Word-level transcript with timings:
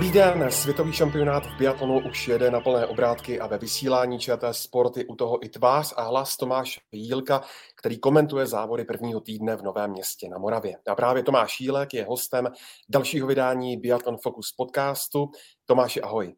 Dobrý 0.00 0.12
den, 0.12 0.50
světový 0.50 0.92
šampionát 0.92 1.46
v 1.46 1.58
biatlonu 1.58 2.00
už 2.08 2.28
jede 2.28 2.50
na 2.50 2.60
plné 2.60 2.86
obrátky 2.86 3.40
a 3.40 3.46
ve 3.46 3.58
vysílání 3.58 4.18
ČT 4.18 4.56
Sporty 4.56 5.04
u 5.04 5.14
toho 5.14 5.44
i 5.44 5.48
tvář 5.48 5.94
a 5.96 6.02
hlas 6.02 6.36
Tomáš 6.36 6.80
Jílka, 6.92 7.42
který 7.78 7.98
komentuje 7.98 8.46
závody 8.46 8.84
prvního 8.84 9.20
týdne 9.20 9.56
v 9.56 9.62
Novém 9.62 9.90
městě 9.90 10.28
na 10.28 10.38
Moravě. 10.38 10.76
A 10.88 10.94
právě 10.94 11.22
Tomáš 11.22 11.60
Jílek 11.60 11.94
je 11.94 12.04
hostem 12.04 12.48
dalšího 12.88 13.26
vydání 13.26 13.76
Biathlon 13.76 14.16
Focus 14.22 14.52
podcastu. 14.52 15.30
Tomáši, 15.66 16.00
ahoj. 16.00 16.34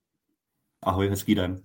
Ahoj, 0.83 1.09
hezký 1.09 1.35
den. 1.35 1.63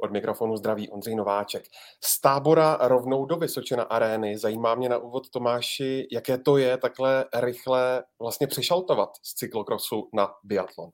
Od 0.00 0.10
mikrofonu 0.10 0.56
zdraví 0.56 0.90
Ondřej 0.90 1.14
Nováček. 1.14 1.64
Z 2.04 2.20
tábora 2.20 2.78
rovnou 2.80 3.26
do 3.26 3.36
Vysočina 3.36 3.82
arény. 3.82 4.38
Zajímá 4.38 4.74
mě 4.74 4.88
na 4.88 4.98
úvod, 4.98 5.30
Tomáši, 5.30 6.08
jaké 6.12 6.38
to 6.38 6.56
je 6.56 6.76
takhle 6.76 7.24
rychle 7.34 8.04
vlastně 8.20 8.46
přešaltovat 8.46 9.10
z 9.22 9.34
cyklokrosu 9.34 10.08
na 10.14 10.34
biatlon. 10.44 10.90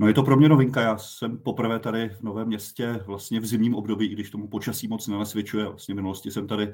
No 0.00 0.08
je 0.08 0.14
to 0.14 0.22
pro 0.22 0.36
mě 0.36 0.48
novinka. 0.48 0.80
Já 0.80 0.98
jsem 0.98 1.38
poprvé 1.38 1.78
tady 1.78 2.08
v 2.08 2.22
Novém 2.22 2.48
městě 2.48 3.00
vlastně 3.06 3.40
v 3.40 3.46
zimním 3.46 3.74
období, 3.74 4.06
i 4.06 4.14
když 4.14 4.30
tomu 4.30 4.48
počasí 4.48 4.88
moc 4.88 5.06
nenasvědčuje. 5.08 5.64
Vlastně 5.64 5.94
v 5.94 5.96
minulosti 5.96 6.30
jsem 6.30 6.46
tady 6.46 6.72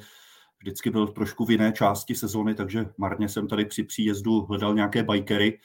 vždycky 0.58 0.90
byl 0.90 1.06
trošku 1.06 1.44
v 1.44 1.50
jiné 1.50 1.72
části 1.72 2.14
sezóny, 2.14 2.54
takže 2.54 2.86
marně 2.98 3.28
jsem 3.28 3.48
tady 3.48 3.64
při 3.64 3.84
příjezdu 3.84 4.40
hledal 4.40 4.74
nějaké 4.74 5.02
bikery. 5.02 5.60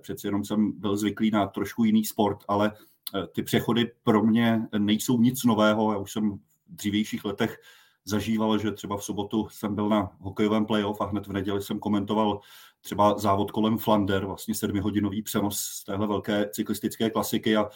Přeci 0.00 0.26
jenom 0.26 0.44
jsem 0.44 0.72
byl 0.80 0.96
zvyklý 0.96 1.30
na 1.30 1.46
trošku 1.46 1.84
jiný 1.84 2.04
sport, 2.04 2.38
ale 2.48 2.72
Eh, 3.14 3.26
ty 3.26 3.42
přechody 3.42 3.92
pro 4.02 4.22
mě 4.22 4.62
nejsou 4.78 5.20
nic 5.20 5.44
nového. 5.44 5.92
Já 5.92 5.98
už 5.98 6.12
jsem 6.12 6.30
v 6.32 6.40
dřívějších 6.68 7.24
letech 7.24 7.60
zažíval, 8.04 8.58
že 8.58 8.72
třeba 8.72 8.96
v 8.96 9.04
sobotu 9.04 9.48
jsem 9.48 9.74
byl 9.74 9.88
na 9.88 10.16
hokejovém 10.20 10.66
playoff 10.66 11.00
a 11.00 11.06
hned 11.06 11.26
v 11.26 11.32
neděli 11.32 11.62
jsem 11.62 11.78
komentoval 11.78 12.40
třeba 12.86 13.18
závod 13.18 13.50
kolem 13.50 13.78
Flander, 13.78 14.26
vlastně 14.26 14.54
sedmihodinový 14.54 15.22
přenos 15.22 15.58
z 15.58 15.84
téhle 15.84 16.06
velké 16.06 16.48
cyklistické 16.48 17.10
klasiky 17.10 17.56
a 17.56 17.68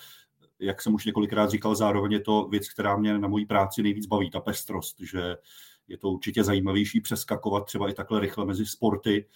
jak 0.59 0.83
jsem 0.83 0.95
už 0.95 1.05
několikrát 1.05 1.51
říkal, 1.51 1.75
zároveň 1.75 2.13
je 2.13 2.21
to 2.21 2.49
věc, 2.51 2.69
která 2.69 2.97
mě 2.97 3.19
na 3.19 3.29
mojí 3.29 3.47
práci 3.47 3.83
nejvíc 3.83 4.07
baví, 4.07 4.31
ta 4.31 4.41
pestrost, 4.41 5.01
že 5.01 5.37
je 5.89 5.99
to 5.99 6.09
určitě 6.09 6.45
zajímavější 6.45 7.01
přeskakovat 7.01 7.65
třeba 7.65 7.89
i 7.89 7.95
takhle 7.95 8.21
rychle 8.21 8.47
mezi 8.47 8.67
sporty, 8.67 9.27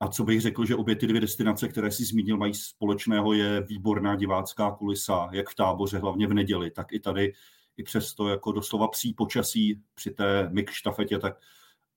a 0.00 0.08
co 0.08 0.24
bych 0.24 0.40
řekl, 0.40 0.64
že 0.64 0.76
obě 0.76 0.96
ty 0.96 1.06
dvě 1.06 1.20
destinace, 1.20 1.68
které 1.68 1.90
si 1.90 2.04
zmínil, 2.04 2.36
mají 2.36 2.54
společného, 2.54 3.32
je 3.32 3.60
výborná 3.60 4.16
divácká 4.16 4.70
kulisa, 4.70 5.28
jak 5.32 5.48
v 5.50 5.54
táboře, 5.54 5.98
hlavně 5.98 6.26
v 6.26 6.34
neděli, 6.34 6.70
tak 6.70 6.92
i 6.92 7.00
tady, 7.00 7.32
i 7.76 7.82
přesto 7.82 8.28
jako 8.28 8.52
doslova 8.52 8.88
psí 8.88 9.14
počasí 9.14 9.82
při 9.94 10.10
té 10.10 10.48
mix 10.52 10.74
štafetě, 10.74 11.18
tak 11.18 11.38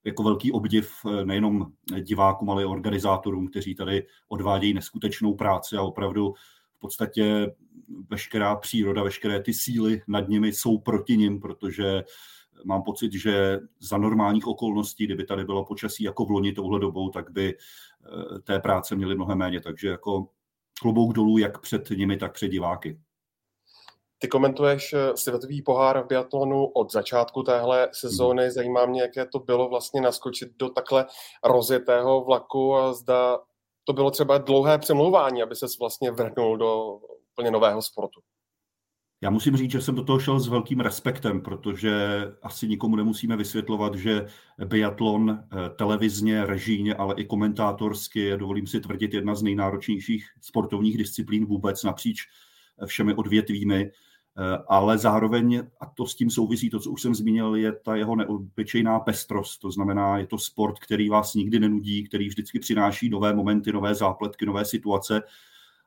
jako 0.04 0.22
velký 0.22 0.52
obdiv 0.52 0.92
eh, 1.06 1.24
nejenom 1.24 1.72
divákům, 2.00 2.50
ale 2.50 2.62
i 2.62 2.66
organizátorům, 2.66 3.48
kteří 3.48 3.74
tady 3.74 4.06
odvádějí 4.28 4.74
neskutečnou 4.74 5.34
práci 5.34 5.76
a 5.76 5.82
opravdu 5.82 6.34
v 6.76 6.78
podstatě 6.78 7.52
veškerá 8.10 8.56
příroda, 8.56 9.02
veškeré 9.02 9.42
ty 9.42 9.54
síly 9.54 10.02
nad 10.08 10.28
nimi 10.28 10.52
jsou 10.52 10.78
proti 10.78 11.16
nim, 11.16 11.40
protože 11.40 12.04
mám 12.64 12.82
pocit, 12.82 13.12
že 13.12 13.58
za 13.80 13.98
normálních 13.98 14.46
okolností, 14.46 15.06
kdyby 15.06 15.24
tady 15.24 15.44
bylo 15.44 15.64
počasí 15.64 16.04
jako 16.04 16.24
v 16.24 16.30
loni 16.30 16.52
touhle 16.52 16.80
dobou, 16.80 17.08
tak 17.08 17.30
by 17.30 17.54
eh, 17.56 18.38
té 18.38 18.60
práce 18.60 18.96
měli 18.96 19.14
mnohem 19.14 19.38
méně. 19.38 19.60
Takže 19.60 19.88
jako 19.88 20.28
klobouk 20.80 21.12
dolů 21.12 21.38
jak 21.38 21.60
před 21.60 21.90
nimi, 21.90 22.16
tak 22.16 22.32
před 22.32 22.48
diváky. 22.48 23.00
Ty 24.22 24.28
komentuješ 24.28 24.92
eh, 24.92 25.16
světový 25.16 25.62
pohár 25.62 26.04
v 26.04 26.06
biatlonu 26.06 26.66
od 26.66 26.92
začátku 26.92 27.42
téhle 27.42 27.88
sezóny. 27.92 28.42
Hmm. 28.42 28.50
Zajímá 28.50 28.86
mě, 28.86 29.02
jaké 29.02 29.26
to 29.26 29.38
bylo 29.38 29.68
vlastně 29.68 30.00
naskočit 30.00 30.48
do 30.58 30.68
takhle 30.68 31.06
rozjetého 31.44 32.24
vlaku 32.24 32.74
a 32.76 32.92
zda 32.92 33.38
to 33.84 33.92
bylo 33.92 34.10
třeba 34.10 34.38
dlouhé 34.38 34.78
přemlouvání, 34.78 35.42
aby 35.42 35.56
se 35.56 35.66
vlastně 35.80 36.10
vrhnul 36.10 36.56
do 36.56 37.00
úplně 37.32 37.50
nového 37.50 37.82
sportu. 37.82 38.20
Já 39.22 39.30
musím 39.30 39.56
říct, 39.56 39.70
že 39.70 39.80
jsem 39.80 39.94
do 39.94 40.04
toho 40.04 40.18
šel 40.18 40.40
s 40.40 40.48
velkým 40.48 40.80
respektem, 40.80 41.40
protože 41.40 41.92
asi 42.42 42.68
nikomu 42.68 42.96
nemusíme 42.96 43.36
vysvětlovat, 43.36 43.94
že 43.94 44.26
biatlon 44.64 45.30
eh, 45.30 45.70
televizně, 45.70 46.46
režijně, 46.46 46.94
ale 46.94 47.14
i 47.14 47.24
komentátorsky 47.24 48.20
je, 48.20 48.36
dovolím 48.36 48.66
si 48.66 48.80
tvrdit, 48.80 49.14
jedna 49.14 49.34
z 49.34 49.42
nejnáročnějších 49.42 50.26
sportovních 50.40 50.98
disciplín 50.98 51.46
vůbec 51.46 51.84
napříč 51.84 52.26
eh, 52.82 52.86
všemi 52.86 53.14
odvětvími. 53.14 53.90
Eh, 54.40 54.58
ale 54.68 54.98
zároveň, 54.98 55.62
a 55.80 55.86
to 55.86 56.06
s 56.06 56.14
tím 56.14 56.30
souvisí, 56.30 56.70
to, 56.70 56.80
co 56.80 56.90
už 56.90 57.02
jsem 57.02 57.14
zmínil, 57.14 57.54
je 57.54 57.72
ta 57.72 57.96
jeho 57.96 58.16
neobyčejná 58.16 59.00
pestrost. 59.00 59.60
To 59.60 59.70
znamená, 59.70 60.18
je 60.18 60.26
to 60.26 60.38
sport, 60.38 60.78
který 60.78 61.08
vás 61.08 61.34
nikdy 61.34 61.60
nenudí, 61.60 62.04
který 62.04 62.28
vždycky 62.28 62.58
přináší 62.58 63.08
nové 63.08 63.34
momenty, 63.34 63.72
nové 63.72 63.94
zápletky, 63.94 64.46
nové 64.46 64.64
situace 64.64 65.22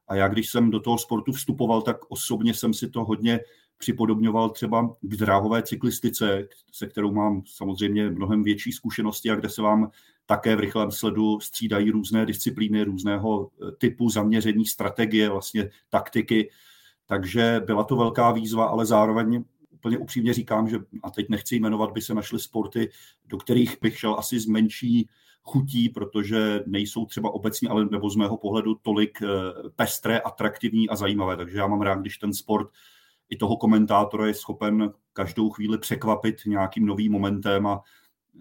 a 0.07 0.15
já, 0.15 0.27
když 0.27 0.49
jsem 0.49 0.71
do 0.71 0.79
toho 0.79 0.97
sportu 0.97 1.31
vstupoval, 1.31 1.81
tak 1.81 1.97
osobně 2.09 2.53
jsem 2.53 2.73
si 2.73 2.89
to 2.89 3.03
hodně 3.03 3.39
připodobňoval 3.77 4.49
třeba 4.49 4.95
k 5.01 5.15
dráhové 5.15 5.63
cyklistice, 5.63 6.47
se 6.71 6.87
kterou 6.87 7.11
mám 7.11 7.41
samozřejmě 7.45 8.09
mnohem 8.09 8.43
větší 8.43 8.71
zkušenosti 8.71 9.31
a 9.31 9.35
kde 9.35 9.49
se 9.49 9.61
vám 9.61 9.91
také 10.25 10.55
v 10.55 10.59
rychlém 10.59 10.91
sledu 10.91 11.39
střídají 11.39 11.91
různé 11.91 12.25
disciplíny, 12.25 12.83
různého 12.83 13.49
eh, 13.49 13.71
typu 13.71 14.09
zaměření, 14.09 14.65
strategie, 14.65 15.29
vlastně 15.29 15.69
taktiky. 15.89 16.49
Takže 17.07 17.61
byla 17.65 17.83
to 17.83 17.95
velká 17.95 18.31
výzva, 18.31 18.65
ale 18.65 18.85
zároveň 18.85 19.43
úplně 19.71 19.97
upřímně 19.97 20.33
říkám, 20.33 20.69
že 20.69 20.77
a 21.03 21.11
teď 21.11 21.29
nechci 21.29 21.55
jmenovat, 21.55 21.91
by 21.91 22.01
se 22.01 22.13
našly 22.13 22.39
sporty, 22.39 22.89
do 23.25 23.37
kterých 23.37 23.77
bych 23.81 23.99
šel 23.99 24.15
asi 24.19 24.39
z 24.39 24.45
menší 24.45 25.09
chutí, 25.43 25.89
protože 25.89 26.63
nejsou 26.65 27.05
třeba 27.05 27.33
obecně, 27.33 27.69
ale 27.69 27.85
nebo 27.85 28.09
z 28.09 28.15
mého 28.15 28.37
pohledu 28.37 28.75
tolik 28.81 29.21
eh, 29.21 29.27
pestré, 29.75 30.19
atraktivní 30.19 30.89
a 30.89 30.95
zajímavé. 30.95 31.37
Takže 31.37 31.57
já 31.57 31.67
mám 31.67 31.81
rád, 31.81 31.99
když 31.99 32.17
ten 32.17 32.33
sport 32.33 32.69
i 33.29 33.37
toho 33.37 33.57
komentátora 33.57 34.27
je 34.27 34.33
schopen 34.33 34.93
každou 35.13 35.49
chvíli 35.49 35.77
překvapit 35.77 36.35
nějakým 36.45 36.85
novým 36.85 37.11
momentem 37.11 37.67
a 37.67 37.81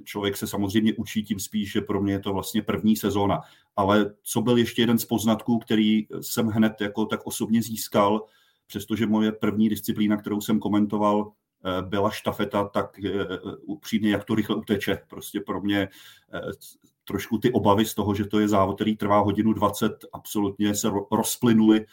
člověk 0.05 0.37
se 0.37 0.47
samozřejmě 0.47 0.95
učí 0.95 1.23
tím 1.23 1.41
spíš, 1.41 1.73
že 1.73 1.81
pro 1.81 2.03
mě 2.03 2.13
je 2.13 2.19
to 2.19 2.33
vlastně 2.33 2.63
první 2.63 2.97
sezóna. 2.97 3.41
Ale 3.77 4.15
co 4.23 4.41
byl 4.41 4.57
ještě 4.57 4.83
jeden 4.83 4.99
z 4.99 5.05
poznatků, 5.05 5.59
který 5.59 6.07
jsem 6.21 6.47
hned 6.47 6.81
jako 6.81 7.07
tak 7.07 7.27
osobně 7.27 7.63
získal, 7.63 8.27
přestože 8.67 9.07
moje 9.07 9.33
první 9.33 9.69
disciplína, 9.69 10.17
kterou 10.17 10.41
jsem 10.41 10.59
komentoval, 10.59 11.33
eh, 11.65 11.83
byla 11.83 12.11
štafeta, 12.11 12.65
tak 12.65 13.05
eh, 13.05 13.39
upřímně, 13.63 14.11
jak 14.11 14.25
to 14.25 14.35
rychle 14.35 14.57
uteče. 14.57 14.99
Prostě 15.09 15.41
pro 15.41 15.61
mě 15.61 15.89
trošku 17.05 17.39
ty 17.39 17.53
obavy 17.53 17.85
z 17.85 17.95
toho, 17.95 18.15
že 18.15 18.25
to 18.25 18.41
je 18.41 18.49
závod, 18.49 18.77
který 18.77 18.97
trvá 18.97 19.19
hodinu 19.19 19.53
20, 19.53 19.93
absolutně 20.13 20.75
se 20.75 20.91
rozplynuly 21.11 21.87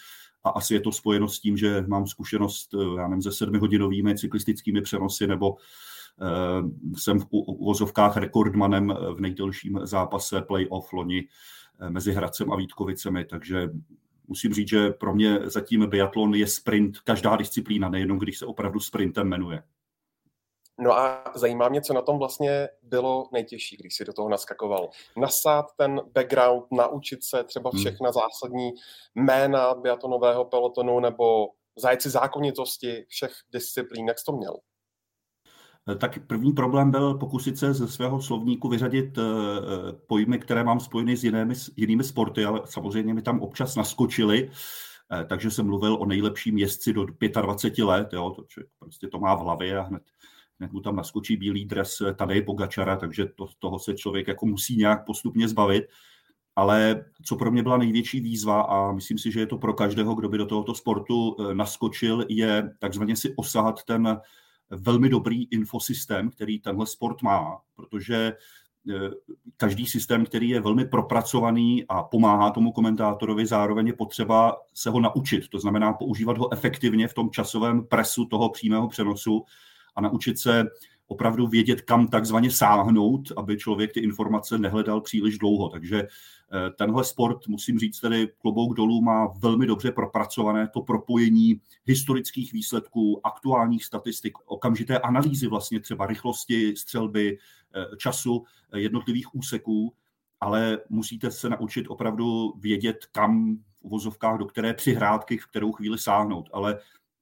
a 0.44 0.50
asi 0.50 0.74
je 0.74 0.81
to 0.81 0.91
spojeno 0.91 1.28
s 1.28 1.40
tím, 1.40 1.58
že 1.58 1.84
mám 1.88 2.08
zkušenost, 2.08 2.74
eh, 2.74 3.02
já 3.02 3.08
nevím, 3.08 3.22
se 3.22 3.31
sedmihodinovými 3.31 4.18
cyklistickými 4.18 4.81
přenosy 4.81 5.28
nebo 5.28 5.56
jsem 6.96 7.19
v 7.19 7.25
uvozovkách 7.31 8.18
rekordmanem 8.18 8.94
v 9.16 9.19
nejdelším 9.19 9.79
zápase 9.84 10.41
play-off 10.41 10.94
loni 10.94 11.28
eh, 11.79 11.90
mezi 11.90 12.12
Hradcem 12.12 12.52
a 12.52 12.56
Vítkovicemi, 12.56 13.25
takže 13.25 13.69
musím 14.29 14.53
říct, 14.53 14.69
že 14.69 14.90
pro 14.90 15.16
mě 15.16 15.40
zatím 15.44 15.90
biatlon 15.90 16.35
je 16.35 16.47
sprint, 16.47 17.00
každá 17.00 17.35
disciplína, 17.35 17.90
nejenom 17.90 18.19
když 18.19 18.38
se 18.38 18.45
opravdu 18.45 18.79
sprintem 18.79 19.28
jmenuje. 19.28 19.63
No 20.79 20.97
a 20.97 21.31
zajímá 21.35 21.70
mě, 21.70 21.81
co 21.81 21.93
na 21.93 22.02
tom 22.02 22.20
vlastně 22.20 22.70
bylo 22.84 23.29
nejtěžší, 23.34 23.78
když 23.78 23.96
si 23.96 24.05
do 24.05 24.14
toho 24.14 24.29
naskakoval. 24.29 24.90
Nasát 25.17 25.66
ten 25.78 26.02
background, 26.14 26.64
naučit 26.72 27.23
se 27.23 27.43
třeba 27.43 27.70
hmm. 27.73 27.79
všechna 27.79 28.11
zásadní 28.11 28.72
jména 29.16 29.73
biatonového 29.73 30.46
pelotonu 30.46 30.99
nebo 30.99 31.47
zajít 31.78 32.05
zákonitosti 32.05 33.05
všech 33.08 33.31
disciplín, 33.52 34.08
jak 34.08 34.20
jsi 34.20 34.26
to 34.26 34.31
měl? 34.31 34.53
Eh, 35.90 35.96
tak 35.96 36.20
první 36.28 36.53
problém 36.53 36.91
byl 36.91 37.14
pokusit 37.14 37.58
se 37.58 37.74
ze 37.74 37.88
svého 37.88 38.22
slovníku 38.22 38.70
vyřadit 38.70 39.18
eh, 39.18 39.22
eh, 39.22 39.94
pojmy, 40.08 40.40
které 40.40 40.64
mám 40.64 40.80
spojeny 40.80 41.18
s 41.18 41.24
jinými, 41.24 41.53
jinými 41.76 42.03
sporty, 42.03 42.46
ale 42.46 42.62
samozřejmě 42.66 43.14
mi 43.14 43.22
tam 43.22 43.41
občas 43.41 43.76
naskočily, 43.76 44.52
takže 45.30 45.52
jsem 45.52 45.66
mluvil 45.66 45.94
o 45.94 46.06
nejlepším 46.06 46.58
jezdci 46.58 46.94
do 46.94 47.06
25 47.41 47.84
let, 47.84 48.14
jo, 48.14 48.30
to 48.30 48.44
člověk 48.44 48.72
prostě 48.80 49.08
to 49.08 49.20
má 49.20 49.36
v 49.36 49.40
hlavě 49.40 49.78
a 49.78 49.82
hned 49.82 50.03
hned 50.59 50.72
mu 50.72 50.80
tam 50.80 50.96
naskočí 50.96 51.38
bílý 51.38 51.66
dres 51.66 52.02
tady 52.16 52.41
Pogačara, 52.41 52.96
takže 52.96 53.26
to, 53.26 53.47
toho 53.59 53.80
se 53.80 53.94
člověk 53.94 54.28
jako 54.28 54.46
musí 54.46 54.78
nějak 54.78 55.06
postupně 55.06 55.47
zbavit. 55.47 55.84
Ale 56.56 57.06
co 57.26 57.36
pro 57.36 57.52
mě 57.52 57.64
byla 57.64 57.78
největší 57.78 58.20
výzva, 58.20 58.62
a 58.62 58.91
myslím 58.91 59.18
si, 59.18 59.32
že 59.32 59.40
je 59.40 59.46
to 59.46 59.58
pro 59.58 59.74
každého, 59.74 60.16
kdo 60.16 60.30
by 60.30 60.38
do 60.38 60.46
tohoto 60.46 60.76
sportu 60.76 61.36
naskočil, 61.53 62.26
je 62.30 62.76
takzvaně 62.80 63.16
si 63.16 63.34
osahat 63.36 63.84
ten 63.84 64.20
velmi 64.69 65.09
dobrý 65.09 65.45
infosystém, 65.45 66.29
který 66.29 66.59
tenhle 66.59 66.87
sport 66.87 67.21
má, 67.21 67.57
protože 67.75 68.33
eh, 68.89 69.09
každý 69.57 69.85
systém, 69.85 70.25
který 70.25 70.49
je 70.49 70.61
velmi 70.61 70.85
propracovaný 70.85 71.85
a 71.89 72.03
pomáhá 72.03 72.51
tomu 72.51 72.71
komentátorovi, 72.71 73.45
zároveň 73.45 73.87
je 73.87 73.93
potřeba 73.93 74.57
se 74.73 74.89
ho 74.89 74.99
naučit. 74.99 75.47
To 75.47 75.59
znamená 75.59 75.93
používat 75.93 76.37
ho 76.37 76.53
efektivně 76.53 77.07
v 77.07 77.13
tom 77.13 77.29
časovém 77.29 77.85
presu 77.85 78.25
toho 78.25 78.49
přímého 78.49 78.87
přenosu, 78.87 79.45
a 79.95 80.01
naučit 80.01 80.39
se 80.39 80.66
opravdu 81.09 81.47
vědět, 81.47 81.82
kam 81.82 82.08
takzvaně 82.08 82.52
sáhnout, 82.52 83.32
aby 83.38 83.58
člověk 83.58 83.94
ty 83.94 84.00
informace 84.00 84.58
nehledal 84.58 85.02
příliš 85.02 85.38
dlouho. 85.38 85.70
Takže 85.70 86.00
eh, 86.03 86.70
tenhle 86.78 87.03
sport, 87.03 87.47
musím 87.47 87.79
říct, 87.79 88.00
tedy 88.00 88.28
klobouk 88.38 88.76
dolů 88.76 89.02
má 89.02 89.28
velmi 89.28 89.66
dobře 89.66 89.91
propracované 89.91 90.67
to 90.67 90.82
propojení 90.82 91.61
historických 91.85 92.53
výsledků, 92.53 93.28
aktuálních 93.28 93.85
statistik, 93.85 94.34
okamžité 94.46 95.00
analýzy 95.00 95.47
vlastně 95.47 95.79
třeba 95.79 96.06
rychlosti 96.06 96.76
střelby, 96.76 97.38
eh, 97.76 97.97
času 97.97 98.44
eh, 98.72 98.79
jednotlivých 98.79 99.35
úseků, 99.35 99.94
ale 100.40 100.78
musíte 100.90 101.32
se 101.32 101.50
naučit 101.50 101.88
opravdu 101.88 102.53
vědět, 102.58 103.05
kam 103.12 103.55
v 103.55 103.62
uvozovkách, 103.82 104.38
do 104.38 104.46
které 104.46 104.73
přihrádky, 104.73 105.38
v 105.38 105.46
kterou 105.46 105.72
chvíli 105.72 105.97
sáhnout. 105.97 106.50
Ale 106.53 106.79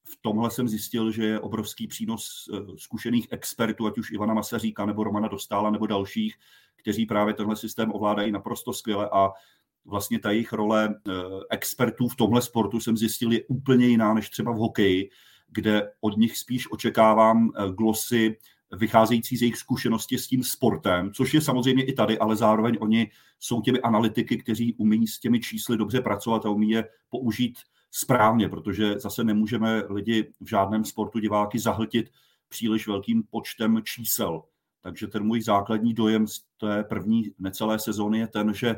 v 0.10 0.18
tomhle 0.22 0.52
jsem 0.52 0.68
zjistil, 0.68 1.12
že 1.12 1.26
je 1.26 1.40
obrovský 1.40 1.88
přínos 1.88 2.50
eh, 2.54 2.58
zkušených 2.78 3.28
expertů, 3.32 3.88
ať 3.88 3.98
už 3.98 4.12
Ivana 4.12 4.34
Masaříka 4.34 4.86
nebo 4.86 5.04
Romana 5.04 5.28
Dostála 5.28 5.70
nebo 5.70 5.88
dalších, 5.88 6.36
kteří 6.76 7.06
právě 7.06 7.34
tenhle 7.34 7.56
systém 7.56 7.92
ovládají 7.92 8.32
naprosto 8.32 8.74
skvěle 8.74 9.10
a 9.12 9.30
vlastně 9.86 10.20
ta 10.20 10.32
jejich 10.32 10.54
role 10.54 10.90
eh, 10.90 11.12
expertů 11.50 12.08
v 12.08 12.16
tomhle 12.16 12.42
sportu 12.42 12.80
jsem 12.80 12.98
zjistil 12.98 13.32
je 13.32 13.44
úplně 13.48 13.88
jiná 13.88 14.14
než 14.14 14.30
třeba 14.30 14.52
v 14.52 14.58
hokeji, 14.58 15.10
kde 15.48 15.92
od 16.02 16.18
nich 16.18 16.38
spíš 16.38 16.72
očekávám 16.72 17.50
eh, 17.56 17.72
glosy 17.72 18.38
vycházející 18.72 19.38
z 19.38 19.42
jejich 19.42 19.58
zkušenosti 19.58 20.18
s 20.18 20.28
tím 20.28 20.44
sportem, 20.44 21.12
což 21.14 21.34
je 21.34 21.42
samozřejmě 21.42 21.84
i 21.84 21.94
tady, 21.94 22.20
ale 22.20 22.36
zároveň 22.36 22.78
oni 22.80 23.12
jsou 23.40 23.62
těmi 23.62 23.82
analytiky, 23.82 24.38
kteří 24.38 24.74
umí 24.74 25.08
s 25.08 25.20
těmi 25.20 25.40
čísly 25.40 25.78
dobře 25.78 26.02
pracovat 26.02 26.46
a 26.46 26.50
umí 26.50 26.70
je 26.70 26.90
použít 27.10 27.58
správně, 27.92 28.50
protože 28.50 29.00
zase 29.00 29.24
nemůžeme 29.24 29.84
lidi 29.90 30.34
v 30.42 30.50
žádném 30.50 30.86
sportu 30.86 31.20
diváky 31.20 31.60
zahltit 31.60 32.12
příliš 32.50 32.88
velkým 32.88 33.24
počtem 33.24 33.82
čísel. 33.84 34.44
Takže 34.82 35.08
ten 35.08 35.24
můj 35.24 35.42
základní 35.42 35.94
dojem 35.94 36.28
z 36.28 36.46
té 36.58 36.84
první 36.84 37.32
necelé 37.40 37.80
sezóny 37.80 38.20
je 38.20 38.28
ten, 38.28 38.54
že 38.54 38.76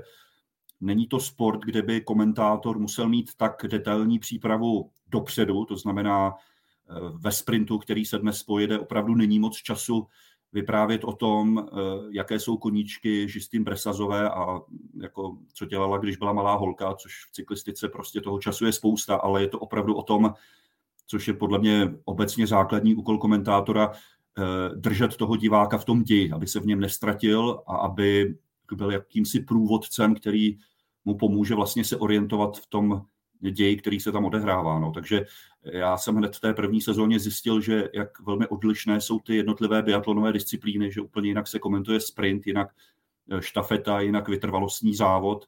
není 0.82 1.08
to 1.08 1.20
sport, 1.20 1.62
kde 1.66 1.82
by 1.82 2.02
komentátor 2.02 2.80
musel 2.80 3.10
mít 3.10 3.36
tak 3.38 3.66
detailní 3.68 4.20
přípravu 4.20 4.92
dopředu, 5.08 5.66
to 5.66 5.76
znamená 5.76 6.34
eh, 6.34 6.94
ve 7.14 7.32
sprintu, 7.32 7.78
který 7.78 8.06
se 8.06 8.18
dnes 8.18 8.44
pojede, 8.44 8.80
opravdu 8.80 9.16
není 9.16 9.40
moc 9.40 9.58
času 9.58 10.08
vyprávět 10.54 11.04
o 11.04 11.14
tom, 11.14 11.60
eh, 11.68 11.74
jaké 12.12 12.40
jsou 12.40 12.58
koníčky 12.58 13.30
Žistým 13.30 13.64
Bresazové 13.64 14.30
a 14.30 14.62
jako, 15.02 15.38
co 15.54 15.66
dělala, 15.66 15.98
když 15.98 16.18
byla 16.18 16.34
malá 16.34 16.56
holka, 16.56 16.96
což 16.96 17.26
v 17.30 17.32
cyklistice 17.32 17.90
prostě 17.90 18.22
toho 18.22 18.40
času 18.40 18.66
je 18.66 18.72
spousta, 18.72 19.16
ale 19.16 19.42
je 19.42 19.48
to 19.48 19.60
opravdu 19.60 19.96
o 19.96 20.04
tom, 20.04 20.34
což 21.08 21.28
je 21.28 21.34
podle 21.34 21.60
mě 21.60 21.94
obecně 22.06 22.48
základní 22.48 22.96
úkol 22.96 23.18
komentátora, 23.18 23.92
eh, 23.92 24.76
držet 24.76 25.16
toho 25.16 25.36
diváka 25.36 25.78
v 25.78 25.86
tom 25.86 26.04
ději, 26.04 26.32
aby 26.32 26.48
se 26.48 26.60
v 26.60 26.66
něm 26.66 26.80
nestratil 26.80 27.64
a 27.68 27.76
aby 27.76 28.36
byl 28.76 28.92
jakýmsi 28.92 29.40
průvodcem, 29.40 30.16
který 30.16 30.58
mu 31.06 31.18
pomůže 31.18 31.56
vlastně 31.56 31.84
se 31.84 31.98
orientovat 31.98 32.58
v 32.58 32.68
tom 32.68 33.06
ději, 33.42 33.78
který 33.78 34.00
se 34.00 34.12
tam 34.12 34.26
odehrává. 34.26 34.80
No. 34.80 34.92
Takže 34.92 35.26
já 35.64 35.98
jsem 35.98 36.16
hned 36.16 36.36
v 36.36 36.40
té 36.40 36.54
první 36.54 36.82
sezóně 36.82 37.20
zjistil, 37.20 37.62
že 37.62 37.90
jak 37.94 38.20
velmi 38.20 38.48
odlišné 38.48 39.02
jsou 39.02 39.20
ty 39.20 39.36
jednotlivé 39.36 39.82
biatlonové 39.82 40.34
disciplíny, 40.34 40.92
že 40.92 41.02
úplně 41.02 41.28
jinak 41.28 41.48
se 41.48 41.60
komentuje 41.60 42.00
sprint, 42.00 42.48
jinak 42.48 42.70
eh, 43.32 43.42
štafeta, 43.42 44.00
jinak 44.00 44.30
vytrvalostní 44.30 44.96
závod. 44.96 45.46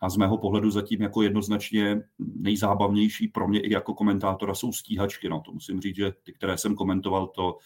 A 0.00 0.08
z 0.08 0.16
mého 0.16 0.38
pohledu 0.38 0.70
zatím 0.70 1.02
jako 1.02 1.22
jednoznačně 1.22 2.02
nejzábavnější 2.18 3.28
pro 3.28 3.48
mě 3.48 3.60
i 3.60 3.72
jako 3.72 3.94
komentátora 3.94 4.54
jsou 4.54 4.72
stíhačky. 4.72 5.28
No, 5.28 5.40
to 5.40 5.52
musím 5.52 5.80
říct, 5.80 5.96
že 5.96 6.12
ty, 6.22 6.32
které 6.32 6.58
jsem 6.58 6.74
komentoval, 6.74 7.26
to 7.26 7.58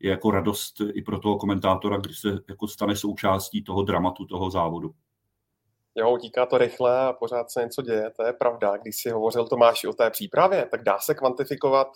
je 0.00 0.10
jako 0.10 0.30
radost 0.30 0.80
i 0.92 1.02
pro 1.02 1.18
toho 1.18 1.38
komentátora, 1.38 1.96
když 1.96 2.18
se 2.18 2.38
jako 2.48 2.68
stane 2.68 2.96
součástí 2.96 3.62
toho 3.62 3.82
dramatu, 3.82 4.24
toho 4.24 4.50
závodu. 4.50 4.94
Jo, 5.98 6.14
utíká 6.14 6.46
to 6.46 6.58
rychle 6.58 6.98
a 7.00 7.12
pořád 7.12 7.50
se 7.50 7.62
něco 7.62 7.82
děje, 7.82 8.10
to 8.16 8.22
je 8.22 8.32
pravda. 8.32 8.76
Když 8.76 8.96
si 8.96 9.10
hovořil 9.10 9.48
Tomáši 9.48 9.88
o 9.88 9.92
té 9.92 10.10
přípravě, 10.10 10.68
tak 10.70 10.82
dá 10.82 10.98
se 10.98 11.14
kvantifikovat, 11.14 11.88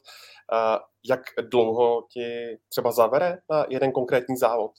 jak 1.09 1.21
dlouho 1.51 2.07
ti 2.13 2.59
třeba 2.69 2.93
zavere 2.93 3.39
na 3.51 3.67
jeden 3.69 3.93
konkrétní 3.93 4.37
závod? 4.37 4.73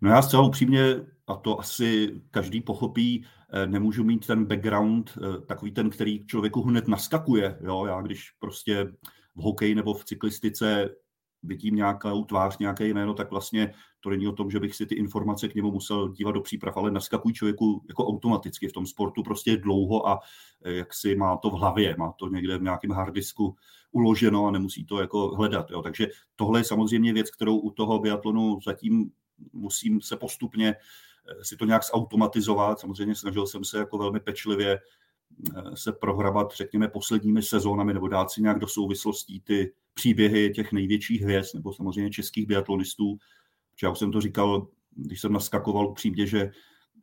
No 0.00 0.10
já 0.10 0.22
zcela 0.22 0.42
upřímně, 0.42 0.94
a 1.26 1.36
to 1.36 1.60
asi 1.60 2.20
každý 2.30 2.60
pochopí, 2.60 3.26
eh, 3.52 3.66
nemůžu 3.66 4.04
mít 4.04 4.26
ten 4.26 4.44
background, 4.44 5.10
eh, 5.16 5.40
takový 5.40 5.72
ten, 5.72 5.90
který 5.90 6.26
člověku 6.26 6.62
hned 6.62 6.88
naskakuje. 6.88 7.58
Jo? 7.60 7.86
Já 7.86 8.00
když 8.00 8.30
prostě 8.30 8.84
v 9.34 9.42
hokeji 9.42 9.74
nebo 9.74 9.94
v 9.94 10.04
cyklistice 10.04 10.88
vidím 11.42 11.74
nějakou 11.74 12.24
tvář, 12.24 12.58
nějaké 12.58 12.86
jméno, 12.86 13.14
tak 13.14 13.30
vlastně 13.30 13.74
to 14.00 14.10
není 14.10 14.28
o 14.28 14.32
tom, 14.32 14.50
že 14.50 14.60
bych 14.60 14.74
si 14.74 14.86
ty 14.86 14.94
informace 14.94 15.48
k 15.48 15.54
němu 15.54 15.72
musel 15.72 16.08
dívat 16.08 16.32
do 16.32 16.40
příprav, 16.40 16.76
ale 16.76 16.90
naskakují 16.90 17.34
člověku 17.34 17.84
jako 17.88 18.06
automaticky 18.06 18.68
v 18.68 18.72
tom 18.72 18.86
sportu 18.86 19.22
prostě 19.22 19.56
dlouho 19.56 20.08
a 20.08 20.20
eh, 20.64 20.72
jak 20.72 20.94
si 20.94 21.16
má 21.16 21.36
to 21.36 21.50
v 21.50 21.52
hlavě, 21.52 21.96
má 21.98 22.12
to 22.12 22.28
někde 22.28 22.58
v 22.58 22.62
nějakém 22.62 22.90
harddisku 22.90 23.56
uloženo 23.92 24.46
a 24.46 24.50
nemusí 24.50 24.84
to 24.84 25.00
jako 25.00 25.28
hledat. 25.36 25.70
Jo. 25.70 25.82
Takže 25.82 26.06
tohle 26.36 26.60
je 26.60 26.64
samozřejmě 26.64 27.12
věc, 27.12 27.30
kterou 27.30 27.58
u 27.58 27.70
toho 27.70 27.98
biatlonu 27.98 28.58
zatím 28.64 29.10
musím 29.52 30.00
se 30.00 30.16
postupně 30.16 30.74
eh, 30.74 31.44
si 31.44 31.56
to 31.56 31.64
nějak 31.64 31.84
zautomatizovat. 31.84 32.80
Samozřejmě 32.80 33.14
snažil 33.14 33.46
jsem 33.46 33.64
se 33.64 33.78
jako 33.78 33.98
velmi 33.98 34.20
pečlivě 34.20 34.78
se 35.74 35.92
prohrabat, 35.92 36.52
řekněme, 36.56 36.88
posledními 36.88 37.42
sezónami 37.42 37.94
nebo 37.94 38.08
dát 38.08 38.30
si 38.30 38.42
nějak 38.42 38.58
do 38.58 38.66
souvislostí 38.66 39.40
ty 39.40 39.72
příběhy 39.94 40.50
těch 40.50 40.72
největších 40.72 41.22
hvězd 41.22 41.54
nebo 41.54 41.72
samozřejmě 41.72 42.10
českých 42.10 42.46
biatlonistů. 42.46 43.18
Já 43.82 43.90
už 43.90 43.98
jsem 43.98 44.12
to 44.12 44.20
říkal, 44.20 44.66
když 44.96 45.20
jsem 45.20 45.32
naskakoval 45.32 45.86
upřímně, 45.86 46.26
že 46.26 46.50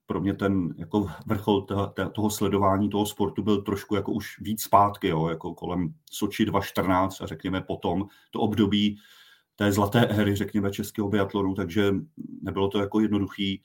pro 0.05 0.21
mě 0.21 0.33
ten 0.33 0.73
jako 0.77 1.07
vrchol 1.25 1.61
toho, 1.61 1.93
toho 2.11 2.29
sledování 2.29 2.89
toho 2.89 3.05
sportu 3.05 3.43
byl 3.43 3.61
trošku 3.61 3.95
jako 3.95 4.11
už 4.11 4.39
víc 4.39 4.63
zpátky, 4.63 5.07
jo, 5.07 5.27
jako 5.27 5.53
kolem 5.53 5.93
Soči 6.11 6.45
2014 6.45 7.21
a 7.21 7.25
řekněme 7.25 7.61
potom 7.61 8.05
to 8.31 8.39
období 8.39 8.97
té 9.55 9.71
zlaté 9.71 10.07
éry, 10.07 10.35
řekněme, 10.35 10.71
českého 10.71 11.09
biatlonu, 11.09 11.53
takže 11.53 11.95
nebylo 12.41 12.67
to 12.67 12.79
jako 12.79 12.99
jednoduchý. 12.99 13.63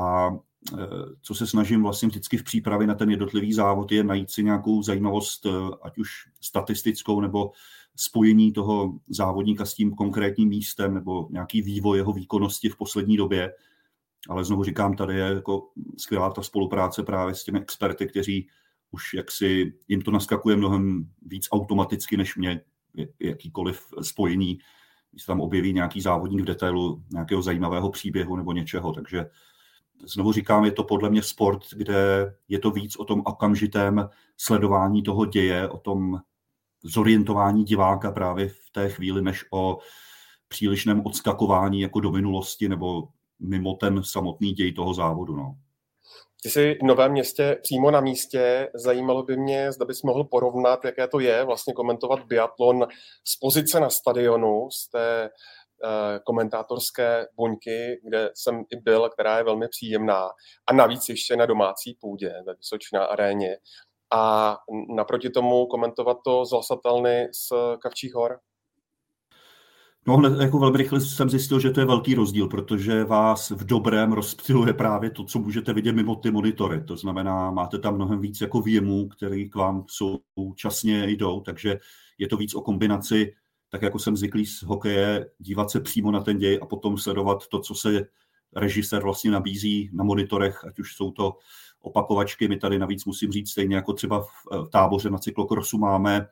A 0.00 0.30
e, 0.30 0.86
co 1.22 1.34
se 1.34 1.46
snažím 1.46 1.82
vlastně 1.82 2.08
vždycky 2.08 2.36
v 2.36 2.44
přípravě 2.44 2.86
na 2.86 2.94
ten 2.94 3.10
jednotlivý 3.10 3.52
závod 3.52 3.92
je 3.92 4.04
najít 4.04 4.30
si 4.30 4.44
nějakou 4.44 4.82
zajímavost, 4.82 5.46
e, 5.46 5.50
ať 5.82 5.98
už 5.98 6.08
statistickou 6.40 7.20
nebo 7.20 7.50
spojení 7.96 8.52
toho 8.52 8.98
závodníka 9.08 9.64
s 9.64 9.74
tím 9.74 9.94
konkrétním 9.94 10.48
místem 10.48 10.94
nebo 10.94 11.28
nějaký 11.30 11.62
vývoj 11.62 11.98
jeho 11.98 12.12
výkonnosti 12.12 12.68
v 12.68 12.76
poslední 12.76 13.16
době. 13.16 13.52
Ale 14.28 14.44
znovu 14.44 14.64
říkám, 14.64 14.96
tady 14.96 15.14
je 15.14 15.24
jako 15.34 15.68
skvělá 15.98 16.30
ta 16.30 16.42
spolupráce 16.42 17.02
právě 17.02 17.34
s 17.34 17.44
těmi 17.44 17.60
experty, 17.60 18.06
kteří 18.06 18.48
už 18.90 19.14
jaksi 19.14 19.72
jim 19.88 20.02
to 20.02 20.10
naskakuje 20.10 20.56
mnohem 20.56 21.10
víc 21.22 21.48
automaticky 21.52 22.16
než 22.16 22.36
mě 22.36 22.60
jakýkoliv 23.20 23.86
spojení, 24.02 24.58
když 25.10 25.22
se 25.22 25.26
tam 25.26 25.40
objeví 25.40 25.72
nějaký 25.72 26.00
závodník 26.00 26.40
v 26.40 26.44
detailu 26.44 27.04
nějakého 27.12 27.42
zajímavého 27.42 27.90
příběhu 27.90 28.36
nebo 28.36 28.52
něčeho. 28.52 28.92
Takže 28.92 29.26
znovu 30.04 30.32
říkám, 30.32 30.64
je 30.64 30.72
to 30.72 30.84
podle 30.84 31.10
mě 31.10 31.22
sport, 31.22 31.62
kde 31.72 32.32
je 32.48 32.58
to 32.58 32.70
víc 32.70 32.96
o 32.96 33.04
tom 33.04 33.22
okamžitém 33.24 34.08
sledování 34.36 35.02
toho 35.02 35.26
děje, 35.26 35.68
o 35.68 35.78
tom 35.78 36.20
zorientování 36.82 37.64
diváka 37.64 38.12
právě 38.12 38.48
v 38.48 38.70
té 38.72 38.88
chvíli, 38.88 39.22
než 39.22 39.44
o 39.50 39.78
přílišném 40.48 41.06
odskakování 41.06 41.80
jako 41.80 42.00
do 42.00 42.10
minulosti 42.10 42.68
nebo 42.68 43.08
mimo 43.38 43.74
ten 43.74 44.02
samotný 44.04 44.52
děj 44.52 44.72
toho 44.72 44.94
závodu. 44.94 45.36
No. 45.36 45.56
Ty 46.42 46.50
jsi 46.50 46.78
v 46.82 46.86
Novém 46.86 47.12
městě 47.12 47.58
přímo 47.62 47.90
na 47.90 48.00
místě. 48.00 48.70
Zajímalo 48.74 49.22
by 49.22 49.36
mě, 49.36 49.72
zda 49.72 49.84
bys 49.84 50.02
mohl 50.02 50.24
porovnat, 50.24 50.84
jaké 50.84 51.08
to 51.08 51.20
je 51.20 51.44
vlastně 51.44 51.72
komentovat 51.72 52.24
biatlon 52.26 52.86
z 53.24 53.36
pozice 53.36 53.80
na 53.80 53.90
stadionu, 53.90 54.68
z 54.70 54.88
té 54.88 55.30
komentátorské 56.24 57.26
buňky, 57.36 58.00
kde 58.04 58.30
jsem 58.34 58.64
i 58.70 58.76
byl, 58.76 59.08
která 59.08 59.38
je 59.38 59.44
velmi 59.44 59.68
příjemná. 59.68 60.28
A 60.66 60.72
navíc 60.72 61.08
ještě 61.08 61.36
na 61.36 61.46
domácí 61.46 61.96
půdě 62.00 62.34
ve 62.46 62.54
Vysočná 62.54 63.04
aréně 63.04 63.56
a 64.14 64.56
naproti 64.96 65.30
tomu 65.30 65.66
komentovat 65.66 66.16
to 66.24 66.44
z 66.44 66.52
Lasatelny 66.52 67.28
z 67.32 67.52
Kavčích 67.82 68.14
hor? 68.14 68.38
No 70.06 70.42
jako 70.42 70.58
velmi 70.58 70.78
rychle 70.78 71.00
jsem 71.00 71.30
zjistil, 71.30 71.60
že 71.60 71.70
to 71.70 71.80
je 71.80 71.86
velký 71.86 72.14
rozdíl, 72.14 72.48
protože 72.48 73.04
vás 73.04 73.50
v 73.50 73.66
dobrém 73.66 74.12
rozptiluje 74.12 74.74
právě 74.74 75.10
to, 75.10 75.24
co 75.24 75.38
můžete 75.38 75.72
vidět 75.72 75.92
mimo 75.92 76.16
ty 76.16 76.30
monitory. 76.30 76.84
To 76.84 76.96
znamená, 76.96 77.50
máte 77.50 77.78
tam 77.78 77.94
mnohem 77.94 78.20
víc 78.20 78.40
jako 78.40 78.60
výjemů, 78.60 79.08
které 79.08 79.44
k 79.44 79.54
vám 79.54 79.84
současně 79.88 81.10
jdou, 81.10 81.40
takže 81.40 81.78
je 82.18 82.28
to 82.28 82.36
víc 82.36 82.54
o 82.54 82.60
kombinaci, 82.60 83.32
tak 83.70 83.82
jako 83.82 83.98
jsem 83.98 84.16
zvyklý 84.16 84.46
z 84.46 84.62
hokeje, 84.62 85.30
dívat 85.38 85.70
se 85.70 85.80
přímo 85.80 86.10
na 86.10 86.20
ten 86.20 86.38
děj 86.38 86.58
a 86.62 86.66
potom 86.66 86.98
sledovat 86.98 87.48
to, 87.48 87.60
co 87.60 87.74
se 87.74 88.06
režisér 88.56 89.02
vlastně 89.02 89.30
nabízí 89.30 89.90
na 89.92 90.04
monitorech, 90.04 90.64
ať 90.64 90.78
už 90.78 90.94
jsou 90.94 91.10
to 91.10 91.36
opakovačky. 91.80 92.48
My 92.48 92.56
tady 92.56 92.78
navíc 92.78 93.04
musím 93.04 93.32
říct, 93.32 93.50
stejně 93.50 93.76
jako 93.76 93.92
třeba 93.92 94.20
v 94.20 94.68
táboře 94.72 95.10
na 95.10 95.18
cyklokrosu 95.18 95.78
máme 95.78 96.26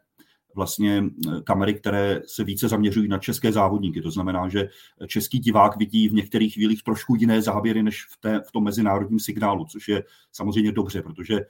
vlastně 0.55 1.05
kamery, 1.45 1.75
které 1.75 2.23
se 2.27 2.45
více 2.45 2.69
zaměřují 2.69 3.09
na 3.09 3.19
české 3.19 3.53
závodníky. 3.53 4.03
To 4.03 4.11
znamená, 4.11 4.49
že 4.49 4.69
český 5.07 5.39
divák 5.39 5.77
vidí 5.77 6.09
v 6.09 6.13
některých 6.13 6.55
chvílích 6.55 6.83
trošku 6.83 7.15
jiné 7.15 7.43
záběry 7.43 7.83
než 7.83 8.05
v, 8.05 8.17
té, 8.21 8.41
v 8.49 8.53
tom 8.53 8.65
mezinárodním 8.65 9.21
signálu, 9.21 9.65
což 9.65 9.89
je 9.89 10.05
samozřejmě 10.33 10.73
dobře, 10.73 11.03
protože 11.03 11.41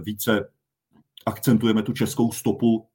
více 0.00 0.48
akcentujeme 1.26 1.82
tu 1.82 1.92
českou 1.92 2.32
stopu 2.32 2.86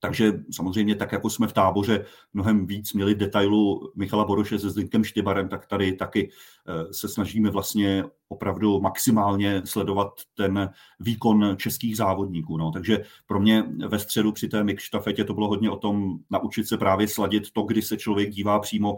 takže 0.00 0.32
samozřejmě 0.50 0.94
tak, 0.94 1.12
jako 1.12 1.30
jsme 1.30 1.46
v 1.46 1.52
táboře 1.52 2.04
mnohem 2.32 2.66
víc 2.66 2.92
měli 2.92 3.14
detailu 3.14 3.92
Michala 3.96 4.24
Boroše 4.24 4.58
se 4.58 4.70
Zdenkem 4.70 5.04
Štybarem, 5.04 5.48
tak 5.48 5.66
tady 5.66 5.92
taky 5.92 6.30
eh, 6.68 6.92
se 6.94 7.08
snažíme 7.08 7.50
vlastně 7.50 8.04
opravdu 8.28 8.80
maximálně 8.80 9.62
sledovat 9.64 10.08
ten 10.34 10.70
výkon 11.00 11.56
českých 11.58 11.96
závodníků. 11.96 12.56
No. 12.56 12.70
Takže 12.70 13.04
pro 13.26 13.40
mě 13.40 13.64
ve 13.88 13.98
středu 13.98 14.32
při 14.32 14.48
té 14.48 14.64
mix 14.64 14.82
štafetě 14.82 15.24
to 15.24 15.34
bylo 15.34 15.48
hodně 15.48 15.70
o 15.70 15.76
tom 15.76 16.18
naučit 16.30 16.68
se 16.68 16.78
právě 16.78 17.08
sladit 17.08 17.50
to, 17.52 17.62
kdy 17.62 17.82
se 17.82 17.96
člověk 17.96 18.30
dívá 18.30 18.58
přímo 18.60 18.96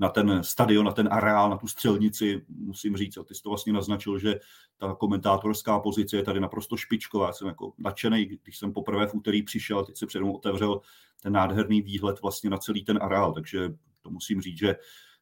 na 0.00 0.08
ten 0.08 0.44
stadion, 0.44 0.86
na 0.86 0.92
ten 0.92 1.08
areál, 1.12 1.50
na 1.50 1.56
tu 1.56 1.66
střelnici, 1.66 2.44
musím 2.48 2.96
říct, 2.96 3.16
a 3.16 3.22
ty 3.22 3.34
jsi 3.34 3.42
to 3.42 3.48
vlastně 3.48 3.72
naznačil, 3.72 4.18
že 4.18 4.40
ta 4.78 4.94
komentátorská 4.94 5.80
pozice 5.80 6.16
je 6.16 6.22
tady 6.22 6.40
naprosto 6.40 6.76
špičková. 6.76 7.26
Já 7.26 7.32
jsem 7.32 7.48
jako 7.48 7.72
nadšený, 7.78 8.24
když 8.42 8.58
jsem 8.58 8.72
poprvé 8.72 9.06
v 9.06 9.14
úterý 9.14 9.42
přišel, 9.42 9.84
teď 9.84 9.96
se 9.96 10.06
předem 10.06 10.30
otevřel 10.30 10.80
ten 11.22 11.32
nádherný 11.32 11.82
výhled 11.82 12.22
vlastně 12.22 12.50
na 12.50 12.58
celý 12.58 12.84
ten 12.84 12.98
areál, 13.02 13.32
takže 13.32 13.74
to 14.02 14.10
musím 14.10 14.40
říct, 14.40 14.58
že 14.58 14.76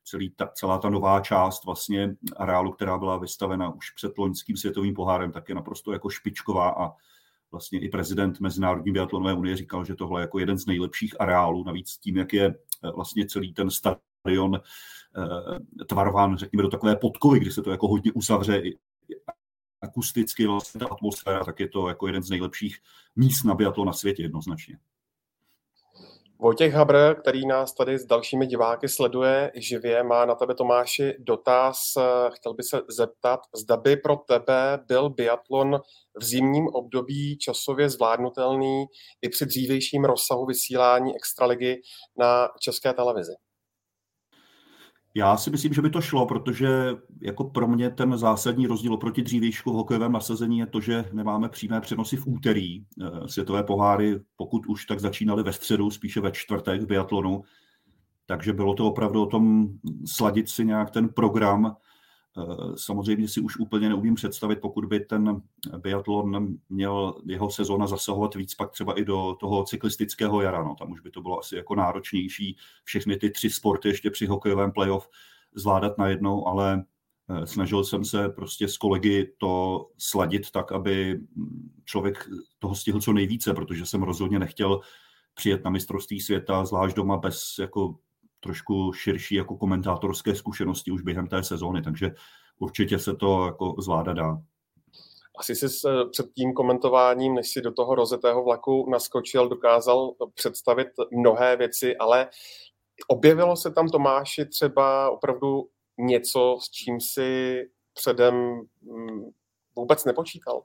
celý 0.04 0.30
ta, 0.30 0.46
celá 0.46 0.78
ta 0.78 0.90
nová 0.90 1.20
část 1.20 1.64
vlastně 1.64 2.16
areálu, 2.36 2.72
která 2.72 2.98
byla 2.98 3.18
vystavena 3.18 3.74
už 3.74 3.90
před 3.90 4.18
loňským 4.18 4.56
světovým 4.56 4.94
pohárem, 4.94 5.32
tak 5.32 5.48
je 5.48 5.54
naprosto 5.54 5.92
jako 5.92 6.10
špičková 6.10 6.70
a 6.70 6.92
vlastně 7.50 7.80
i 7.80 7.88
prezident 7.88 8.40
Mezinárodní 8.40 8.92
biatlonové 8.92 9.34
unie 9.34 9.56
říkal, 9.56 9.84
že 9.84 9.94
tohle 9.94 10.20
je 10.20 10.22
jako 10.22 10.38
jeden 10.38 10.58
z 10.58 10.66
nejlepších 10.66 11.20
areálů, 11.20 11.64
navíc 11.64 11.98
tím, 11.98 12.16
jak 12.16 12.32
je 12.32 12.44
eh, 12.46 12.90
vlastně 12.94 13.26
celý 13.26 13.52
ten 13.52 13.70
stadion 13.70 14.56
eh, 14.56 15.84
tvarován, 15.84 16.38
řekněme, 16.38 16.62
do 16.62 16.68
takové 16.68 16.96
podkovy, 16.96 17.40
kdy 17.40 17.50
se 17.50 17.62
to 17.62 17.70
jako 17.70 17.88
hodně 17.88 18.12
uzavře 18.12 18.62
akusticky 19.80 20.46
vlastně 20.46 20.78
ta 20.78 20.86
atmosféra, 20.86 21.44
tak 21.44 21.60
je 21.60 21.68
to 21.68 21.88
jako 21.88 22.06
jeden 22.06 22.22
z 22.22 22.30
nejlepších 22.30 22.78
míst 23.16 23.44
na 23.44 23.54
biatlon 23.54 23.86
na 23.86 23.92
světě 23.92 24.22
jednoznačně. 24.22 24.78
Vojtěch 26.38 26.74
Habr, 26.74 27.14
který 27.20 27.46
nás 27.46 27.74
tady 27.74 27.98
s 27.98 28.06
dalšími 28.06 28.46
diváky 28.46 28.88
sleduje 28.88 29.52
živě, 29.54 30.02
má 30.02 30.24
na 30.24 30.34
tebe 30.34 30.54
Tomáši 30.54 31.14
dotaz. 31.18 31.78
Chtěl 32.34 32.54
by 32.54 32.62
se 32.62 32.80
zeptat, 32.88 33.40
zda 33.56 33.76
by 33.76 33.96
pro 33.96 34.16
tebe 34.16 34.78
byl 34.86 35.10
biatlon 35.10 35.80
v 36.20 36.24
zimním 36.24 36.66
období 36.66 37.38
časově 37.38 37.90
zvládnutelný 37.90 38.84
i 39.22 39.28
při 39.28 39.46
dřívějším 39.46 40.04
rozsahu 40.04 40.46
vysílání 40.46 41.16
extraligy 41.16 41.80
na 42.18 42.48
české 42.60 42.92
televizi. 42.92 43.32
Já 45.16 45.36
si 45.36 45.50
myslím, 45.50 45.72
že 45.72 45.82
by 45.82 45.90
to 45.90 46.00
šlo, 46.00 46.26
protože 46.26 46.68
jako 47.22 47.44
pro 47.44 47.68
mě 47.68 47.90
ten 47.90 48.18
zásadní 48.18 48.66
rozdíl 48.66 48.94
oproti 48.94 49.22
dřívějšku 49.22 49.72
v 49.72 49.74
hokejovém 49.74 50.12
nasazení 50.12 50.58
je 50.58 50.66
to, 50.66 50.80
že 50.80 51.04
nemáme 51.12 51.48
přímé 51.48 51.80
přenosy 51.80 52.16
v 52.16 52.26
úterý. 52.26 52.80
Eh, 52.80 53.28
světové 53.28 53.62
poháry, 53.62 54.20
pokud 54.36 54.66
už, 54.66 54.86
tak 54.86 55.00
začínaly 55.00 55.42
ve 55.42 55.52
středu, 55.52 55.90
spíše 55.90 56.20
ve 56.20 56.32
čtvrtek 56.32 56.82
v 56.82 56.86
biatlonu. 56.86 57.42
Takže 58.26 58.52
bylo 58.52 58.74
to 58.74 58.86
opravdu 58.86 59.22
o 59.22 59.26
tom 59.26 59.68
sladit 60.06 60.48
si 60.48 60.64
nějak 60.64 60.90
ten 60.90 61.08
program 61.08 61.76
samozřejmě 62.76 63.28
si 63.28 63.40
už 63.40 63.56
úplně 63.56 63.88
neumím 63.88 64.14
představit, 64.14 64.60
pokud 64.60 64.84
by 64.84 65.00
ten 65.00 65.42
biatlon 65.78 66.56
měl 66.68 67.14
jeho 67.26 67.50
sezóna 67.50 67.86
zasahovat 67.86 68.34
víc 68.34 68.54
pak 68.54 68.70
třeba 68.70 68.98
i 68.98 69.04
do 69.04 69.36
toho 69.40 69.64
cyklistického 69.64 70.40
jara. 70.40 70.62
No, 70.62 70.74
tam 70.78 70.92
už 70.92 71.00
by 71.00 71.10
to 71.10 71.22
bylo 71.22 71.38
asi 71.38 71.56
jako 71.56 71.74
náročnější 71.74 72.56
všechny 72.84 73.16
ty 73.16 73.30
tři 73.30 73.50
sporty 73.50 73.88
ještě 73.88 74.10
při 74.10 74.26
hokejovém 74.26 74.72
playoff 74.72 75.08
zvládat 75.54 75.98
najednou, 75.98 76.48
ale 76.48 76.84
eh, 77.30 77.46
snažil 77.46 77.84
jsem 77.84 78.04
se 78.04 78.28
prostě 78.28 78.68
s 78.68 78.76
kolegy 78.76 79.32
to 79.38 79.86
sladit 79.98 80.50
tak, 80.50 80.72
aby 80.72 81.20
člověk 81.84 82.28
toho 82.58 82.74
stihl 82.74 83.00
co 83.00 83.12
nejvíce, 83.12 83.54
protože 83.54 83.86
jsem 83.86 84.02
rozhodně 84.02 84.38
nechtěl 84.38 84.80
přijet 85.34 85.64
na 85.64 85.70
mistrovství 85.70 86.20
světa, 86.20 86.64
zvlášť 86.64 86.96
doma 86.96 87.16
bez 87.16 87.56
jako 87.60 87.98
trošku 88.46 88.92
širší 88.92 89.34
jako 89.34 89.56
komentátorské 89.56 90.34
zkušenosti 90.34 90.90
už 90.90 91.02
během 91.02 91.26
té 91.26 91.42
sezóny, 91.42 91.82
takže 91.82 92.10
určitě 92.58 92.98
se 92.98 93.16
to 93.16 93.46
jako 93.46 93.74
zvládat 93.78 94.12
dá. 94.12 94.38
Asi 95.38 95.54
jsi 95.54 95.66
před 96.10 96.26
tím 96.32 96.52
komentováním, 96.52 97.34
než 97.34 97.48
si 97.48 97.60
do 97.60 97.72
toho 97.72 97.94
rozetého 97.94 98.44
vlaku 98.44 98.90
naskočil, 98.90 99.48
dokázal 99.48 100.14
představit 100.34 100.88
mnohé 101.12 101.56
věci, 101.56 101.96
ale 101.96 102.28
objevilo 103.08 103.56
se 103.56 103.70
tam 103.70 103.88
Tomáši 103.88 104.46
třeba 104.46 105.10
opravdu 105.10 105.68
něco, 105.98 106.56
s 106.60 106.70
čím 106.70 107.00
si 107.00 107.60
předem 107.94 108.34
mm, 108.82 109.30
vůbec 109.76 110.04
nepočítal? 110.04 110.62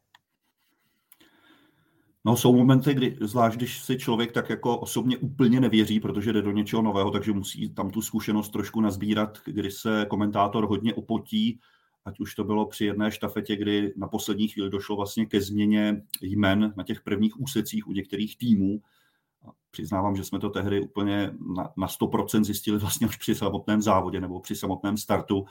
No 2.26 2.38
jsou 2.38 2.56
momenty, 2.56 2.94
kdy, 2.94 3.18
zvlášť 3.22 3.58
když 3.58 3.82
si 3.82 3.98
člověk 3.98 4.32
tak 4.32 4.50
jako 4.50 4.78
osobně 4.78 5.18
úplně 5.18 5.60
nevěří, 5.60 6.00
protože 6.00 6.34
jde 6.34 6.42
do 6.42 6.52
něčeho 6.52 6.82
nového, 6.82 7.12
takže 7.12 7.32
musí 7.32 7.70
tam 7.70 7.90
tu 7.90 8.02
zkušenost 8.02 8.50
trošku 8.50 8.82
nazbírat, 8.82 9.38
kdy 9.46 9.72
se 9.72 10.06
komentátor 10.10 10.68
hodně 10.68 10.94
opotí, 10.94 11.60
ať 12.06 12.20
už 12.20 12.36
to 12.36 12.44
bylo 12.44 12.66
při 12.66 12.86
jedné 12.86 13.12
štafetě, 13.12 13.56
kdy 13.56 13.94
na 13.98 14.08
poslední 14.08 14.48
chvíli 14.48 14.70
došlo 14.70 14.96
vlastně 14.96 15.26
ke 15.26 15.42
změně 15.42 16.02
jmen 16.22 16.74
na 16.78 16.84
těch 16.84 17.02
prvních 17.02 17.42
úsecích 17.42 17.88
u 17.88 17.92
některých 17.92 18.38
týmů. 18.38 18.82
Přiznávám, 19.72 20.16
že 20.16 20.24
jsme 20.24 20.40
to 20.40 20.50
tehdy 20.50 20.82
úplně 20.82 21.34
na, 21.56 21.74
na 21.78 21.88
100% 21.88 22.44
zjistili 22.44 22.78
vlastně 22.78 23.08
už 23.08 23.18
při 23.18 23.36
samotném 23.36 23.82
závodě 23.82 24.22
nebo 24.22 24.40
při 24.40 24.56
samotném 24.56 24.98
startu, 24.98 25.46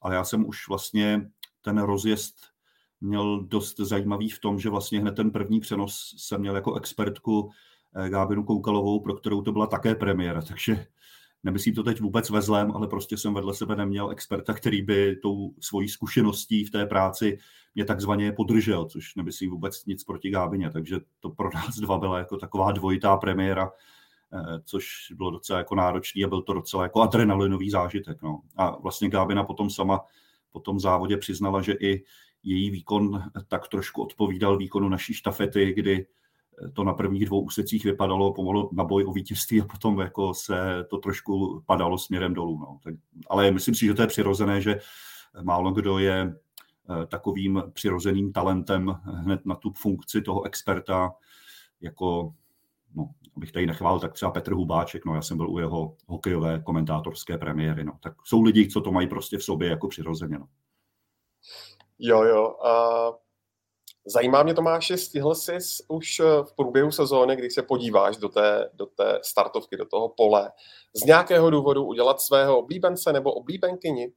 ale 0.00 0.14
já 0.14 0.24
jsem 0.24 0.46
už 0.46 0.68
vlastně 0.68 1.30
ten 1.62 1.78
rozjezd 1.78 2.55
měl 3.00 3.40
dost 3.40 3.76
zajímavý 3.76 4.30
v 4.30 4.38
tom, 4.38 4.58
že 4.58 4.70
vlastně 4.70 5.00
hned 5.00 5.12
ten 5.12 5.30
první 5.30 5.60
přenos 5.60 6.14
jsem 6.18 6.40
měl 6.40 6.54
jako 6.54 6.74
expertku 6.74 7.50
eh, 7.94 8.08
Gábinu 8.08 8.44
Koukalovou, 8.44 9.00
pro 9.00 9.14
kterou 9.14 9.42
to 9.42 9.52
byla 9.52 9.66
také 9.66 9.94
premiéra, 9.94 10.42
takže 10.42 10.86
nemyslím 11.44 11.74
to 11.74 11.82
teď 11.82 12.00
vůbec 12.00 12.30
ve 12.30 12.42
zlém, 12.42 12.72
ale 12.72 12.88
prostě 12.88 13.16
jsem 13.16 13.34
vedle 13.34 13.54
sebe 13.54 13.76
neměl 13.76 14.10
experta, 14.10 14.54
který 14.54 14.82
by 14.82 15.16
tou 15.16 15.54
svojí 15.60 15.88
zkušeností 15.88 16.64
v 16.64 16.70
té 16.70 16.86
práci 16.86 17.38
mě 17.74 17.84
takzvaně 17.84 18.32
podržel, 18.32 18.84
což 18.84 19.14
nemyslím 19.14 19.50
vůbec 19.50 19.86
nic 19.86 20.04
proti 20.04 20.30
Gábině, 20.30 20.70
takže 20.70 20.96
to 21.20 21.30
pro 21.30 21.50
nás 21.54 21.76
dva 21.76 21.98
byla 21.98 22.18
jako 22.18 22.36
taková 22.36 22.72
dvojitá 22.72 23.16
premiéra, 23.16 23.72
eh, 24.32 24.60
což 24.64 24.86
bylo 25.16 25.30
docela 25.30 25.58
jako 25.58 25.74
náročný 25.74 26.24
a 26.24 26.28
byl 26.28 26.42
to 26.42 26.52
docela 26.52 26.82
jako 26.82 27.02
adrenalinový 27.02 27.70
zážitek. 27.70 28.22
No. 28.22 28.40
A 28.56 28.76
vlastně 28.80 29.08
Gábina 29.08 29.44
potom 29.44 29.70
sama 29.70 30.00
po 30.52 30.60
tom 30.60 30.80
závodě 30.80 31.16
přiznala, 31.16 31.62
že 31.62 31.72
i 31.72 32.04
její 32.46 32.70
výkon 32.70 33.22
tak 33.48 33.68
trošku 33.68 34.02
odpovídal 34.02 34.56
výkonu 34.56 34.88
naší 34.88 35.14
štafety, 35.14 35.72
kdy 35.74 36.06
to 36.72 36.84
na 36.84 36.92
prvních 36.92 37.26
dvou 37.26 37.40
úsecích 37.40 37.84
vypadalo 37.84 38.32
pomalu 38.32 38.70
na 38.72 38.84
boj 38.84 39.04
o 39.04 39.12
vítězství 39.12 39.60
a 39.60 39.64
potom 39.64 40.00
jako 40.00 40.34
se 40.34 40.84
to 40.90 40.98
trošku 40.98 41.62
padalo 41.66 41.98
směrem 41.98 42.34
dolů. 42.34 42.58
No. 42.58 42.78
Tak, 42.82 42.94
ale 43.30 43.50
myslím 43.50 43.74
si, 43.74 43.86
že 43.86 43.94
to 43.94 44.02
je 44.02 44.08
přirozené, 44.08 44.60
že 44.60 44.78
málo 45.42 45.72
kdo 45.72 45.98
je 45.98 46.34
eh, 47.02 47.06
takovým 47.06 47.62
přirozeným 47.72 48.32
talentem 48.32 49.00
hned 49.04 49.46
na 49.46 49.54
tu 49.54 49.72
funkci 49.72 50.22
toho 50.22 50.44
experta, 50.44 51.12
jako, 51.80 52.34
no, 52.94 53.10
abych 53.36 53.52
tady 53.52 53.66
nechvál, 53.66 54.00
tak 54.00 54.12
třeba 54.12 54.30
Petr 54.30 54.52
Hubáček, 54.52 55.04
no 55.04 55.14
já 55.14 55.22
jsem 55.22 55.36
byl 55.36 55.50
u 55.50 55.58
jeho 55.58 55.96
hokejové 56.06 56.62
komentátorské 56.64 57.38
premiéry, 57.38 57.84
no. 57.84 57.92
Tak 58.00 58.14
jsou 58.24 58.42
lidi, 58.42 58.68
co 58.68 58.80
to 58.80 58.92
mají 58.92 59.08
prostě 59.08 59.38
v 59.38 59.44
sobě 59.44 59.68
jako 59.68 59.88
přirozeně, 59.88 60.38
no. 60.38 60.46
Jo, 61.98 62.22
jo. 62.22 62.56
A 62.64 63.12
zajímá 64.06 64.42
mě, 64.42 64.54
Tomáši, 64.54 64.96
stihl 64.96 65.34
jsi 65.34 65.58
už 65.88 66.20
eh, 66.20 66.24
v 66.42 66.56
průběhu 66.56 66.90
sezóny, 66.90 67.36
když 67.36 67.54
se 67.54 67.62
podíváš 67.62 68.16
do 68.16 68.28
té, 68.28 68.70
do 68.74 68.86
té 68.86 69.20
startovky, 69.22 69.76
do 69.76 69.84
toho 69.84 70.08
pole, 70.08 70.50
z 70.94 71.04
nějakého 71.04 71.50
důvodu 71.50 71.84
udělat 71.84 72.20
svého 72.20 72.58
oblíbence 72.58 73.12
nebo 73.12 73.32
oblíbenkyni? 73.32 74.12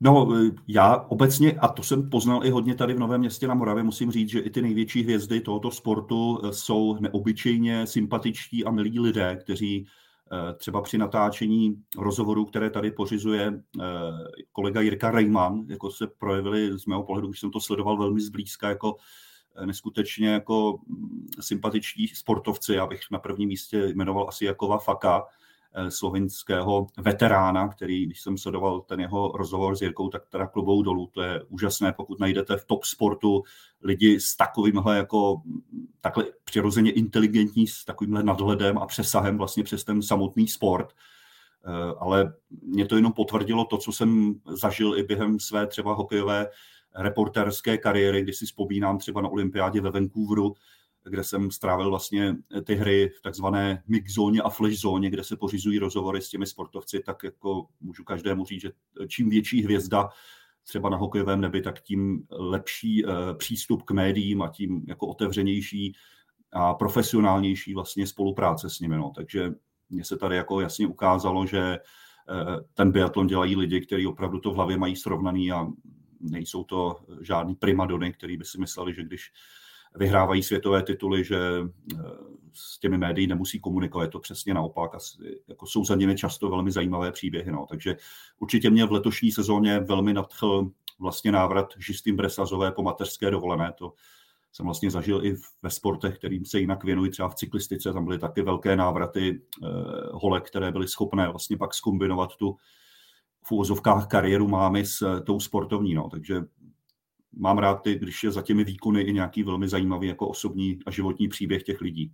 No, 0.00 0.28
eh, 0.36 0.50
já 0.68 1.06
obecně, 1.08 1.52
a 1.52 1.68
to 1.68 1.82
jsem 1.82 2.10
poznal 2.10 2.46
i 2.46 2.50
hodně 2.50 2.74
tady 2.74 2.94
v 2.94 2.98
Novém 2.98 3.20
městě 3.20 3.48
na 3.48 3.54
Moravě, 3.54 3.82
musím 3.82 4.12
říct, 4.12 4.28
že 4.28 4.40
i 4.40 4.50
ty 4.50 4.62
největší 4.62 5.02
hvězdy 5.02 5.40
tohoto 5.40 5.70
sportu 5.70 6.40
eh, 6.44 6.52
jsou 6.52 6.96
neobyčejně 7.00 7.86
sympatičtí 7.86 8.64
a 8.64 8.70
milí 8.70 9.00
lidé, 9.00 9.36
kteří 9.36 9.86
třeba 10.56 10.82
při 10.82 10.98
natáčení 10.98 11.82
rozhovorů, 11.98 12.44
které 12.44 12.70
tady 12.70 12.90
pořizuje 12.90 13.52
eh, 13.80 13.84
kolega 14.52 14.80
Jirka 14.80 15.10
Rejman, 15.10 15.64
jako 15.68 15.90
se 15.90 16.06
projevili 16.06 16.78
z 16.78 16.86
mého 16.86 17.02
pohledu, 17.02 17.28
už 17.28 17.40
jsem 17.40 17.50
to 17.50 17.60
sledoval 17.60 17.98
velmi 17.98 18.20
zblízka, 18.20 18.68
jako 18.68 18.96
eh, 19.56 19.66
neskutečně 19.66 20.28
jako 20.28 20.78
mm, 20.86 21.26
sympatiční 21.40 22.08
sportovci. 22.08 22.74
Já 22.74 22.86
bych 22.86 23.00
na 23.10 23.18
prvním 23.18 23.48
místě 23.48 23.86
jmenoval 23.86 24.28
asi 24.28 24.44
Jakova 24.44 24.78
Faka, 24.78 25.22
eh, 25.22 25.47
slovinského 25.88 26.86
veterána, 26.98 27.68
který, 27.68 28.06
když 28.06 28.20
jsem 28.20 28.38
sledoval 28.38 28.80
ten 28.80 29.00
jeho 29.00 29.32
rozhovor 29.34 29.76
s 29.76 29.82
Jirkou, 29.82 30.08
tak 30.08 30.22
teda 30.28 30.46
klubou 30.46 30.82
dolů. 30.82 31.10
To 31.12 31.22
je 31.22 31.42
úžasné, 31.48 31.92
pokud 31.92 32.20
najdete 32.20 32.56
v 32.56 32.64
top 32.64 32.84
sportu 32.84 33.42
lidi 33.82 34.20
s 34.20 34.36
takovýmhle 34.36 34.96
jako 34.96 35.42
takhle 36.00 36.24
přirozeně 36.44 36.90
inteligentní, 36.90 37.66
s 37.66 37.84
takovýmhle 37.84 38.22
nadhledem 38.22 38.78
a 38.78 38.86
přesahem 38.86 39.38
vlastně 39.38 39.64
přes 39.64 39.84
ten 39.84 40.02
samotný 40.02 40.48
sport. 40.48 40.92
Eh, 41.66 41.94
ale 41.98 42.32
mě 42.62 42.86
to 42.86 42.96
jenom 42.96 43.12
potvrdilo 43.12 43.64
to, 43.64 43.78
co 43.78 43.92
jsem 43.92 44.40
zažil 44.46 44.98
i 44.98 45.02
během 45.02 45.40
své 45.40 45.66
třeba 45.66 45.94
hokejové 45.94 46.46
reporterské 46.94 47.78
kariéry, 47.78 48.22
kdy 48.22 48.32
si 48.32 48.46
vzpomínám 48.46 48.98
třeba 48.98 49.20
na 49.20 49.28
olympiádě 49.28 49.80
ve 49.80 49.90
Vancouveru, 49.90 50.54
kde 51.04 51.24
jsem 51.24 51.50
strávil 51.50 51.90
vlastně 51.90 52.36
ty 52.64 52.74
hry 52.74 53.10
v 53.18 53.22
takzvané 53.22 53.82
mix 53.86 54.12
zóně 54.12 54.42
a 54.42 54.48
flash 54.48 54.80
zóně, 54.80 55.10
kde 55.10 55.24
se 55.24 55.36
pořizují 55.36 55.78
rozhovory 55.78 56.22
s 56.22 56.28
těmi 56.28 56.46
sportovci, 56.46 57.00
tak 57.00 57.24
jako 57.24 57.66
můžu 57.80 58.04
každému 58.04 58.44
říct, 58.44 58.60
že 58.60 58.70
čím 59.08 59.30
větší 59.30 59.62
hvězda 59.62 60.08
třeba 60.68 60.88
na 60.88 60.96
hokejovém 60.96 61.40
nebi, 61.40 61.62
tak 61.62 61.80
tím 61.80 62.26
lepší 62.30 63.06
eh, 63.06 63.10
přístup 63.34 63.82
k 63.82 63.90
médiím 63.90 64.42
a 64.42 64.48
tím 64.48 64.84
jako 64.88 65.06
otevřenější 65.06 65.92
a 66.52 66.74
profesionálnější 66.74 67.74
vlastně 67.74 68.06
spolupráce 68.06 68.70
s 68.70 68.80
nimi. 68.80 68.96
No. 68.96 69.12
Takže 69.14 69.52
mně 69.90 70.04
se 70.04 70.16
tady 70.16 70.36
jako 70.36 70.60
jasně 70.60 70.86
ukázalo, 70.86 71.46
že 71.46 71.60
eh, 71.60 71.80
ten 72.74 72.92
biatlon 72.92 73.26
dělají 73.26 73.56
lidi, 73.56 73.80
kteří 73.80 74.06
opravdu 74.06 74.40
to 74.40 74.50
v 74.50 74.54
hlavě 74.54 74.76
mají 74.76 74.96
srovnaný 74.96 75.52
a 75.52 75.66
nejsou 76.20 76.64
to 76.64 76.96
žádný 77.20 77.54
primadony, 77.54 78.12
který 78.12 78.36
by 78.36 78.44
si 78.44 78.60
mysleli, 78.60 78.94
že 78.94 79.02
když 79.02 79.32
vyhrávají 79.94 80.42
světové 80.42 80.82
tituly, 80.82 81.24
že 81.24 81.38
eh, 81.94 81.98
s 82.52 82.78
těmi 82.78 82.98
médií 82.98 83.26
nemusí 83.26 83.60
komunikovat, 83.60 84.04
je 84.04 84.10
to 84.10 84.18
přesně 84.18 84.54
naopak. 84.54 84.94
A 84.94 84.98
jako 85.48 85.66
jsou 85.66 85.84
za 85.84 85.94
nimi 85.94 86.16
často 86.16 86.50
velmi 86.50 86.70
zajímavé 86.70 87.12
příběhy. 87.12 87.52
No. 87.52 87.66
Takže 87.68 87.96
určitě 88.38 88.70
mě 88.70 88.86
v 88.86 88.92
letošní 88.92 89.32
sezóně 89.32 89.80
velmi 89.80 90.14
nadchl 90.14 90.70
vlastně 90.98 91.32
návrat 91.32 91.74
Žistým 91.78 92.16
Bresazové 92.16 92.72
po 92.72 92.82
mateřské 92.82 93.30
dovolené. 93.30 93.72
To 93.78 93.92
jsem 94.52 94.66
vlastně 94.66 94.90
zažil 94.90 95.26
i 95.26 95.36
ve 95.62 95.70
sportech, 95.70 96.18
kterým 96.18 96.44
se 96.44 96.60
jinak 96.60 96.84
věnují, 96.84 97.10
třeba 97.10 97.28
v 97.28 97.34
cyklistice, 97.34 97.92
tam 97.92 98.04
byly 98.04 98.18
taky 98.18 98.42
velké 98.42 98.76
návraty 98.76 99.42
eh, 99.62 99.66
holek, 100.12 100.46
které 100.46 100.72
byly 100.72 100.88
schopné 100.88 101.28
vlastně 101.28 101.56
pak 101.56 101.74
skombinovat 101.74 102.36
tu 102.36 102.56
v 103.42 103.52
úvozovkách 103.52 104.06
kariéru 104.06 104.48
mámy 104.48 104.84
s 104.84 105.02
eh, 105.02 105.20
tou 105.20 105.40
sportovní. 105.40 105.94
No. 105.94 106.08
Takže 106.10 106.42
mám 107.38 107.58
rád, 107.58 107.74
ty, 107.74 107.94
když 107.94 108.24
je 108.24 108.30
za 108.30 108.42
těmi 108.42 108.64
výkony 108.64 109.02
i 109.02 109.12
nějaký 109.12 109.42
velmi 109.42 109.68
zajímavý 109.68 110.08
jako 110.08 110.28
osobní 110.28 110.78
a 110.86 110.90
životní 110.90 111.28
příběh 111.28 111.62
těch 111.62 111.80
lidí. 111.80 112.12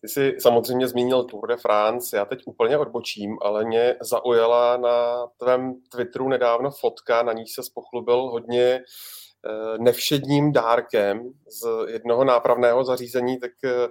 Ty 0.00 0.08
jsi 0.08 0.36
samozřejmě 0.38 0.88
zmínil 0.88 1.24
Tour 1.24 1.48
de 1.48 1.56
France, 1.56 2.16
já 2.16 2.24
teď 2.24 2.42
úplně 2.46 2.78
odbočím, 2.78 3.36
ale 3.42 3.64
mě 3.64 3.96
zaujala 4.02 4.76
na 4.76 5.26
tvém 5.38 5.74
Twitteru 5.92 6.28
nedávno 6.28 6.70
fotka, 6.70 7.22
na 7.22 7.32
níž 7.32 7.52
se 7.54 7.62
pochlubil 7.74 8.16
hodně 8.16 8.62
eh, 8.62 9.78
nevšedním 9.78 10.52
dárkem 10.52 11.32
z 11.62 11.92
jednoho 11.92 12.24
nápravného 12.24 12.84
zařízení, 12.84 13.40
tak 13.40 13.50
eh, 13.64 13.88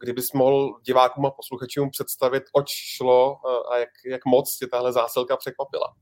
kdybys 0.00 0.32
mohl 0.32 0.80
divákům 0.86 1.26
a 1.26 1.30
posluchačům 1.30 1.90
představit, 1.90 2.42
oč 2.52 2.66
šlo 2.96 3.36
a 3.72 3.78
jak, 3.78 3.90
jak 4.06 4.20
moc 4.26 4.56
tě 4.58 4.66
tahle 4.66 4.92
zásilka 4.92 5.36
překvapila. 5.36 5.94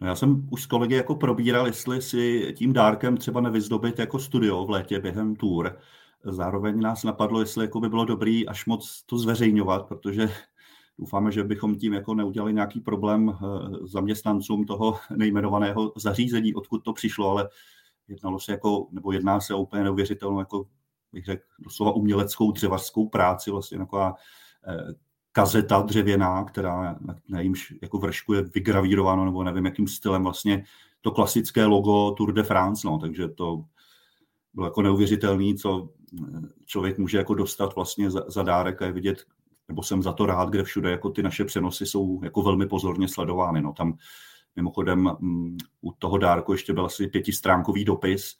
No 0.00 0.06
já 0.06 0.14
jsem 0.14 0.48
už 0.50 0.62
s 0.62 0.66
kolegy 0.66 0.94
jako 0.94 1.14
probíral, 1.14 1.66
jestli 1.66 2.02
si 2.02 2.54
tím 2.56 2.72
dárkem 2.72 3.16
třeba 3.16 3.40
nevyzdobit 3.40 3.98
jako 3.98 4.18
studio 4.18 4.64
v 4.64 4.70
létě 4.70 5.00
během 5.00 5.36
tour. 5.36 5.78
Zároveň 6.24 6.80
nás 6.80 7.04
napadlo, 7.04 7.40
jestli 7.40 7.64
jako 7.64 7.80
by 7.80 7.88
bylo 7.88 8.04
dobrý 8.04 8.48
až 8.48 8.66
moc 8.66 9.02
to 9.06 9.18
zveřejňovat, 9.18 9.88
protože 9.88 10.28
doufáme, 10.98 11.32
že 11.32 11.44
bychom 11.44 11.76
tím 11.76 11.92
jako 11.92 12.14
neudělali 12.14 12.52
nějaký 12.52 12.80
problém 12.80 13.30
eh, 13.30 13.36
zaměstnancům 13.82 14.64
toho 14.64 14.98
nejmenovaného 15.16 15.92
zařízení, 15.96 16.54
odkud 16.54 16.78
to 16.78 16.92
přišlo, 16.92 17.30
ale 17.30 17.48
jednalo 18.08 18.40
se 18.40 18.52
jako, 18.52 18.88
nebo 18.92 19.12
jedná 19.12 19.40
se 19.40 19.54
o 19.54 19.58
úplně 19.58 19.84
neuvěřitelnou, 19.84 20.38
jako 20.38 20.66
bych 21.12 21.24
řekl, 21.24 21.42
doslova 21.58 21.92
uměleckou 21.92 22.52
dřevařskou 22.52 23.08
práci, 23.08 23.50
vlastně 23.50 23.78
taková 23.78 24.14
eh, 24.68 24.94
kazeta 25.32 25.82
dřevěná, 25.82 26.44
která 26.44 26.96
na 27.28 27.40
jako 27.82 27.98
vršku 27.98 28.32
je 28.32 28.42
vygravírováno, 28.42 29.24
nebo 29.24 29.44
nevím, 29.44 29.64
jakým 29.64 29.88
stylem 29.88 30.22
vlastně 30.22 30.64
to 31.00 31.10
klasické 31.10 31.64
logo 31.64 32.10
Tour 32.10 32.32
de 32.32 32.42
France, 32.42 32.86
no, 32.86 32.98
takže 32.98 33.28
to 33.28 33.64
bylo 34.54 34.66
jako 34.66 34.82
neuvěřitelný, 34.82 35.54
co 35.54 35.88
člověk 36.66 36.98
může 36.98 37.18
jako 37.18 37.34
dostat 37.34 37.74
vlastně 37.74 38.10
za, 38.10 38.24
za 38.28 38.42
dárek 38.42 38.82
a 38.82 38.86
je 38.86 38.92
vidět, 38.92 39.24
nebo 39.68 39.82
jsem 39.82 40.02
za 40.02 40.12
to 40.12 40.26
rád, 40.26 40.50
kde 40.50 40.62
všude 40.62 40.90
jako 40.90 41.10
ty 41.10 41.22
naše 41.22 41.44
přenosy 41.44 41.86
jsou 41.86 42.20
jako 42.24 42.42
velmi 42.42 42.66
pozorně 42.66 43.08
sledovány. 43.08 43.62
No, 43.62 43.72
tam 43.72 43.98
mimochodem 44.56 45.08
m, 45.08 45.16
mm, 45.20 45.56
u 45.80 45.92
toho 45.92 46.18
dárku 46.18 46.52
ještě 46.52 46.72
byl 46.72 46.86
asi 46.86 47.06
pětistránkový 47.06 47.84
dopis, 47.84 48.36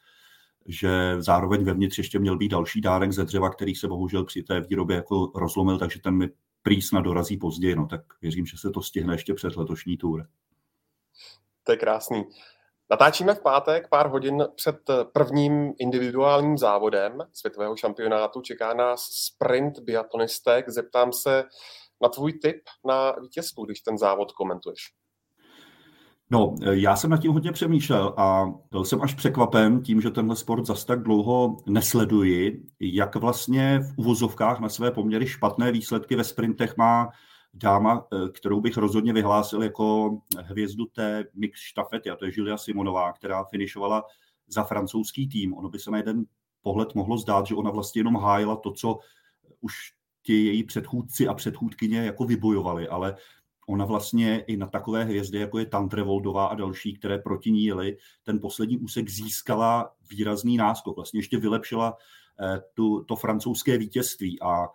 že 0.66 1.16
zároveň 1.18 1.64
vevnitř 1.64 1.98
ještě 1.98 2.18
měl 2.18 2.36
být 2.36 2.48
další 2.48 2.80
dárek 2.80 3.12
ze 3.12 3.24
dřeva, 3.24 3.50
který 3.50 3.74
se 3.74 3.88
bohužel 3.88 4.24
při 4.24 4.42
té 4.42 4.60
výrobě 4.60 4.96
jako 4.96 5.32
rozlomil, 5.34 5.78
takže 5.78 6.00
ten 6.00 6.14
mi 6.14 6.28
prý 6.62 6.82
snad 6.82 7.00
dorazí 7.00 7.36
později, 7.36 7.76
no 7.76 7.86
tak 7.86 8.00
věřím, 8.22 8.46
že 8.46 8.56
se 8.58 8.70
to 8.70 8.82
stihne 8.82 9.14
ještě 9.14 9.34
před 9.34 9.56
letošní 9.56 9.96
tour. 9.96 10.26
To 11.62 11.72
je 11.72 11.78
krásný. 11.78 12.24
Natáčíme 12.90 13.34
v 13.34 13.42
pátek, 13.42 13.88
pár 13.88 14.08
hodin 14.08 14.44
před 14.54 14.76
prvním 15.12 15.72
individuálním 15.78 16.58
závodem 16.58 17.18
světového 17.32 17.76
šampionátu. 17.76 18.40
Čeká 18.40 18.74
nás 18.74 19.00
sprint 19.10 19.78
biatlonistek. 19.78 20.68
Zeptám 20.68 21.12
se 21.12 21.44
na 22.02 22.08
tvůj 22.08 22.32
tip 22.32 22.62
na 22.86 23.12
vítězstvu, 23.12 23.64
když 23.64 23.80
ten 23.80 23.98
závod 23.98 24.32
komentuješ. 24.32 24.99
No, 26.32 26.54
já 26.70 26.96
jsem 26.96 27.10
nad 27.10 27.20
tím 27.20 27.32
hodně 27.32 27.52
přemýšlel 27.52 28.14
a 28.16 28.52
byl 28.70 28.84
jsem 28.84 29.02
až 29.02 29.14
překvapen 29.14 29.82
tím, 29.82 30.00
že 30.00 30.10
tenhle 30.10 30.36
sport 30.36 30.66
zas 30.66 30.84
tak 30.84 31.02
dlouho 31.02 31.56
nesleduji, 31.66 32.66
jak 32.80 33.16
vlastně 33.16 33.80
v 33.80 33.98
uvozovkách 33.98 34.60
na 34.60 34.68
své 34.68 34.90
poměry 34.90 35.26
špatné 35.26 35.72
výsledky 35.72 36.16
ve 36.16 36.24
sprintech 36.24 36.76
má 36.76 37.08
dáma, 37.54 38.06
eh, 38.12 38.28
kterou 38.28 38.60
bych 38.60 38.76
rozhodně 38.76 39.12
vyhlásil 39.12 39.62
jako 39.62 40.18
hvězdu 40.38 40.86
té 40.86 41.24
mix 41.34 41.60
štafety, 41.60 42.10
a 42.10 42.16
to 42.16 42.24
je 42.24 42.32
Julia 42.34 42.56
Simonová, 42.56 43.12
která 43.12 43.44
finišovala 43.44 44.04
za 44.46 44.64
francouzský 44.64 45.28
tým. 45.28 45.54
Ono 45.54 45.68
by 45.68 45.78
se 45.78 45.90
na 45.90 45.98
jeden 45.98 46.24
pohled 46.62 46.94
mohlo 46.94 47.18
zdát, 47.18 47.46
že 47.46 47.54
ona 47.54 47.70
vlastně 47.70 48.00
jenom 48.00 48.16
hájila 48.16 48.56
to, 48.56 48.72
co 48.72 48.98
už 49.60 49.74
ti 50.22 50.44
její 50.44 50.64
předchůdci 50.64 51.28
a 51.28 51.34
předchůdkyně 51.34 51.98
jako 51.98 52.24
vybojovali, 52.24 52.88
ale 52.88 53.16
ona 53.68 53.84
vlastně 53.84 54.40
i 54.40 54.56
na 54.56 54.66
takové 54.66 55.04
hvězdy, 55.04 55.38
jako 55.38 55.58
je 55.58 55.66
Tantrevoldová 55.66 56.46
a 56.46 56.54
další, 56.54 56.94
které 56.94 57.18
proti 57.18 57.50
ní 57.50 57.64
jeli, 57.64 57.96
ten 58.24 58.40
poslední 58.40 58.78
úsek 58.78 59.08
získala 59.08 59.92
výrazný 60.10 60.56
náskok. 60.56 60.96
Vlastně 60.96 61.18
ještě 61.18 61.38
vylepšila 61.38 61.96
eh, 62.40 62.60
tu, 62.74 63.04
to 63.04 63.16
francouzské 63.16 63.78
vítězství 63.78 64.42
a 64.42 64.68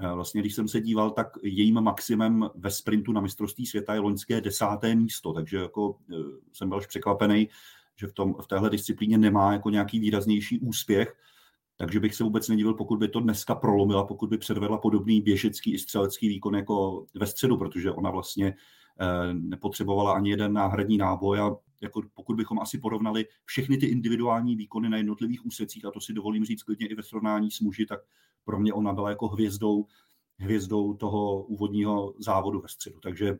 eh, 0.00 0.12
vlastně, 0.14 0.40
když 0.40 0.54
jsem 0.54 0.68
se 0.68 0.80
díval, 0.80 1.10
tak 1.10 1.28
jejím 1.42 1.80
maximem 1.80 2.50
ve 2.54 2.70
sprintu 2.70 3.12
na 3.12 3.20
mistrovství 3.20 3.66
světa 3.66 3.94
je 3.94 4.00
loňské 4.00 4.40
desáté 4.40 4.94
místo, 4.94 5.32
takže 5.32 5.56
jako 5.56 5.98
eh, 6.12 6.14
jsem 6.52 6.68
byl 6.68 6.78
až 6.78 6.86
překvapený, 6.86 7.48
že 7.96 8.06
v, 8.06 8.12
tom, 8.12 8.34
v 8.42 8.46
téhle 8.46 8.70
disciplíně 8.70 9.18
nemá 9.18 9.52
jako 9.52 9.70
nějaký 9.70 10.00
výraznější 10.00 10.60
úspěch. 10.60 11.16
Takže 11.80 12.00
bych 12.00 12.14
se 12.14 12.24
vůbec 12.24 12.48
nedivil, 12.48 12.74
pokud 12.74 12.98
by 12.98 13.08
to 13.08 13.20
dneska 13.20 13.54
prolomila, 13.54 14.04
pokud 14.04 14.30
by 14.30 14.38
předvedla 14.38 14.78
podobný 14.78 15.20
běžecký 15.20 15.74
i 15.74 15.78
střelecký 15.78 16.28
výkon 16.28 16.54
jako 16.54 17.06
ve 17.14 17.26
středu, 17.26 17.56
protože 17.56 17.92
ona 17.92 18.10
vlastně 18.10 18.54
eh, 19.00 19.34
nepotřebovala 19.34 20.12
ani 20.12 20.30
jeden 20.30 20.52
náhradní 20.52 20.98
náboj 20.98 21.40
a 21.40 21.56
jako 21.80 22.02
pokud 22.14 22.36
bychom 22.36 22.58
asi 22.58 22.78
porovnali 22.78 23.26
všechny 23.44 23.76
ty 23.76 23.86
individuální 23.86 24.56
výkony 24.56 24.88
na 24.88 24.96
jednotlivých 24.96 25.46
úsecích, 25.46 25.84
a 25.84 25.90
to 25.90 26.00
si 26.00 26.12
dovolím 26.12 26.44
říct 26.44 26.62
klidně 26.62 26.86
i 26.86 26.94
ve 26.94 27.02
srovnání 27.02 27.50
s 27.50 27.60
muži, 27.60 27.86
tak 27.86 28.00
pro 28.44 28.58
mě 28.58 28.72
ona 28.72 28.92
byla 28.92 29.10
jako 29.10 29.28
hvězdou, 29.28 29.86
hvězdou 30.38 30.94
toho 30.94 31.42
úvodního 31.42 32.14
závodu 32.18 32.60
ve 32.60 32.68
středu. 32.68 33.00
Takže 33.00 33.38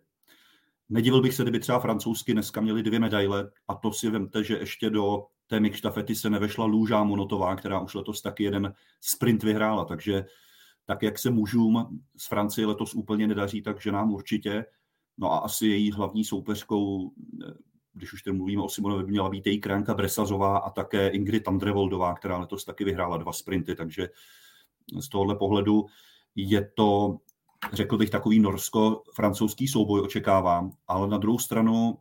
nedivil 0.88 1.22
bych 1.22 1.34
se, 1.34 1.42
kdyby 1.42 1.60
třeba 1.60 1.80
francouzsky 1.80 2.32
dneska 2.32 2.60
měli 2.60 2.82
dvě 2.82 2.98
medaile 2.98 3.50
a 3.68 3.74
to 3.74 3.92
si 3.92 4.10
vemte, 4.10 4.44
že 4.44 4.58
ještě 4.58 4.90
do 4.90 5.26
té 5.48 5.60
mix 5.60 5.78
štafety 5.78 6.14
se 6.14 6.30
nevešla 6.30 6.64
Lůža 6.64 7.04
Monotová, 7.04 7.56
která 7.56 7.80
už 7.80 7.94
letos 7.94 8.22
taky 8.22 8.44
jeden 8.44 8.74
sprint 9.00 9.42
vyhrála, 9.42 9.84
takže 9.84 10.24
tak, 10.84 11.02
jak 11.02 11.18
se 11.18 11.30
mužům 11.30 12.00
z 12.16 12.26
Francie 12.26 12.66
letos 12.66 12.94
úplně 12.94 13.26
nedaří, 13.26 13.62
tak 13.62 13.86
nám 13.86 14.12
určitě. 14.12 14.64
No 15.18 15.32
a 15.32 15.38
asi 15.38 15.66
její 15.66 15.92
hlavní 15.92 16.24
soupeřkou, 16.24 17.12
když 17.92 18.12
už 18.12 18.22
tady 18.22 18.36
mluvíme 18.36 18.62
o 18.62 18.68
Simonovi, 18.68 19.04
by 19.04 19.10
měla 19.10 19.28
být 19.28 19.46
její 19.46 19.60
kránka 19.60 19.94
Bresazová 19.94 20.58
a 20.58 20.70
také 20.70 21.08
Ingrid 21.08 21.48
Andrevoldová, 21.48 22.14
která 22.14 22.38
letos 22.38 22.64
taky 22.64 22.84
vyhrála 22.84 23.16
dva 23.16 23.32
sprinty, 23.32 23.74
takže 23.74 24.08
z 25.00 25.08
tohohle 25.08 25.36
pohledu 25.36 25.86
je 26.34 26.70
to, 26.74 27.18
řekl 27.72 27.96
bych, 27.96 28.10
takový 28.10 28.40
norsko-francouzský 28.40 29.68
souboj 29.68 30.00
očekávám, 30.00 30.72
ale 30.88 31.08
na 31.08 31.18
druhou 31.18 31.38
stranu 31.38 31.98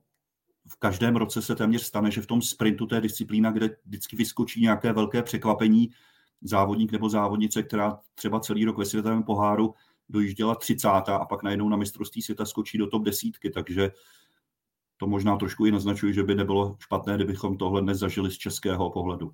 v 0.70 0.76
každém 0.80 1.16
roce 1.16 1.42
se 1.42 1.56
téměř 1.56 1.82
stane, 1.82 2.12
že 2.12 2.22
v 2.22 2.28
tom 2.28 2.42
sprintu 2.42 2.86
té 2.86 3.02
disciplína, 3.02 3.52
kde 3.52 3.78
vždycky 3.86 4.16
vyskočí 4.16 4.62
nějaké 4.62 4.94
velké 4.94 5.24
překvapení, 5.24 5.90
závodník 6.42 6.92
nebo 6.92 7.10
závodnice, 7.10 7.64
která 7.64 8.00
třeba 8.16 8.40
celý 8.40 8.66
rok 8.66 8.78
ve 8.78 8.86
světovém 8.86 9.24
poháru 9.24 9.74
dojížděla 10.10 10.56
30. 10.56 10.88
a 10.90 11.26
pak 11.26 11.44
najednou 11.44 11.70
na 11.70 11.78
mistrovství 11.78 12.22
světa 12.22 12.46
skočí 12.46 12.78
do 12.78 12.88
top 12.88 13.04
desítky, 13.04 13.50
takže 13.50 13.92
to 14.98 15.08
možná 15.08 15.38
trošku 15.38 15.66
i 15.66 15.72
naznačuje, 15.72 16.14
že 16.14 16.24
by 16.24 16.36
nebylo 16.36 16.78
špatné, 16.80 17.16
kdybychom 17.16 17.58
tohle 17.58 17.82
dnes 17.82 17.98
zažili 17.98 18.32
z 18.32 18.38
českého 18.38 18.90
pohledu. 18.90 19.32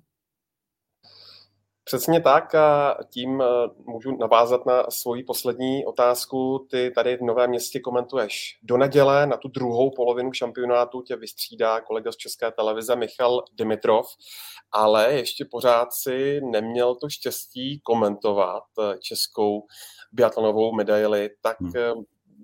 Přesně 1.84 2.20
tak 2.20 2.54
a 2.54 2.96
tím 3.10 3.40
eh, 3.40 3.44
můžu 3.78 4.16
navázat 4.16 4.66
na 4.66 4.86
svoji 4.88 5.22
poslední 5.22 5.86
otázku. 5.86 6.66
Ty 6.70 6.92
tady 6.94 7.16
v 7.16 7.20
Novém 7.20 7.50
městě 7.50 7.80
komentuješ 7.80 8.58
do 8.62 8.76
neděle 8.76 9.26
na 9.26 9.36
tu 9.36 9.48
druhou 9.48 9.90
polovinu 9.90 10.32
šampionátu 10.32 11.02
tě 11.02 11.16
vystřídá 11.16 11.80
kolega 11.80 12.12
z 12.12 12.16
České 12.16 12.50
televize 12.50 12.96
Michal 12.96 13.44
Dimitrov, 13.52 14.06
ale 14.72 15.12
ještě 15.12 15.44
pořád 15.44 15.92
si 15.92 16.40
neměl 16.40 16.94
to 16.94 17.08
štěstí 17.08 17.80
komentovat 17.80 18.64
eh, 18.80 18.98
českou 18.98 19.66
biatlonovou 20.12 20.72
medaili, 20.72 21.30
tak 21.40 21.60
hmm. 21.60 21.72
Eh, 21.76 21.92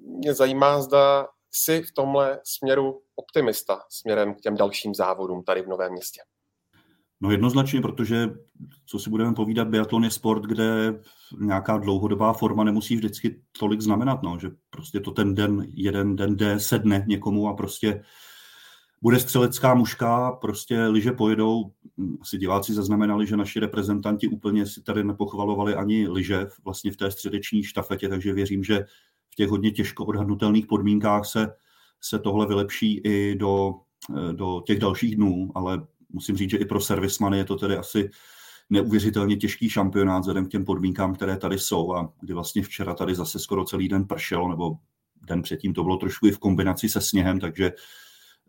mě 0.05 0.35
zajímá, 0.35 0.81
zda 0.81 1.29
jsi 1.50 1.83
v 1.83 1.92
tomhle 1.92 2.40
směru 2.44 3.03
optimista 3.16 3.83
směrem 3.88 4.35
k 4.35 4.40
těm 4.40 4.57
dalším 4.57 4.94
závodům 4.94 5.42
tady 5.42 5.62
v 5.62 5.68
Novém 5.68 5.92
městě. 5.92 6.20
No 7.20 7.30
jednoznačně, 7.30 7.80
protože 7.80 8.30
co 8.87 8.98
si 8.98 9.11
budeme 9.11 9.35
povídat, 9.35 9.68
biatlon 9.68 10.04
je 10.04 10.11
sport, 10.11 10.44
kde 10.44 11.00
nějaká 11.40 11.78
dlouhodobá 11.78 12.33
forma 12.33 12.64
nemusí 12.64 12.96
vždycky 12.96 13.40
tolik 13.59 13.80
znamenat, 13.80 14.22
no, 14.22 14.38
že 14.38 14.50
prostě 14.70 15.00
to 15.00 15.11
ten 15.11 15.35
den, 15.35 15.66
jeden 15.74 16.16
den 16.16 16.37
jde, 16.37 16.61
sedne 16.61 17.04
někomu 17.09 17.48
a 17.48 17.54
prostě 17.54 18.02
bude 19.02 19.20
střelecká 19.20 19.74
muška, 19.74 20.33
prostě 20.33 20.87
liže 20.87 21.12
pojedou, 21.12 21.72
asi 22.20 22.38
diváci 22.38 22.74
zaznamenali, 22.74 23.26
že 23.26 23.37
naši 23.37 23.61
reprezentanti 23.61 24.28
úplně 24.28 24.66
si 24.66 24.83
tady 24.83 25.04
nepochvalovali 25.04 25.74
ani 25.74 26.09
liže 26.09 26.46
vlastně 26.64 26.92
v 26.92 26.96
té 26.96 27.11
středeční 27.11 27.64
štafetě, 27.64 28.09
takže 28.09 28.33
věřím, 28.33 28.64
že 28.64 28.85
v 29.30 29.35
těch 29.35 29.48
hodně 29.48 29.70
těžko 29.70 30.04
odhadnutelných 30.04 30.66
podmínkách 30.66 31.26
se, 31.26 31.48
se 32.00 32.18
tohle 32.18 32.46
vylepší 32.46 33.00
i 33.04 33.35
do, 33.35 33.74
do 34.33 34.62
těch 34.66 34.78
dalších 34.78 35.16
dnů, 35.16 35.50
ale 35.54 35.87
musím 36.12 36.37
říct, 36.37 36.51
že 36.51 36.57
i 36.57 36.64
pro 36.64 36.81
servismany 36.81 37.38
je 37.38 37.44
to 37.44 37.57
tedy 37.57 37.77
asi 37.77 38.11
neuvěřitelně 38.70 39.37
těžký 39.37 39.68
šampionát 39.68 40.20
vzhledem 40.20 40.46
k 40.46 40.51
těm 40.51 40.64
podmínkám, 40.64 41.14
které 41.14 41.37
tady 41.37 41.59
jsou 41.59 41.94
a 41.94 42.12
kdy 42.20 42.35
vlastně 42.35 42.62
včera 42.62 42.94
tady 42.94 43.14
zase 43.14 43.38
skoro 43.38 43.64
celý 43.64 43.88
den 43.88 44.05
pršelo, 44.05 44.49
nebo 44.49 44.77
den 45.27 45.42
předtím 45.42 45.75
to 45.75 45.83
bylo 45.83 45.96
trošku 45.96 46.27
i 46.27 46.31
v 46.31 46.38
kombinaci 46.38 46.88
se 46.88 47.01
sněhem, 47.01 47.40
takže 47.40 47.73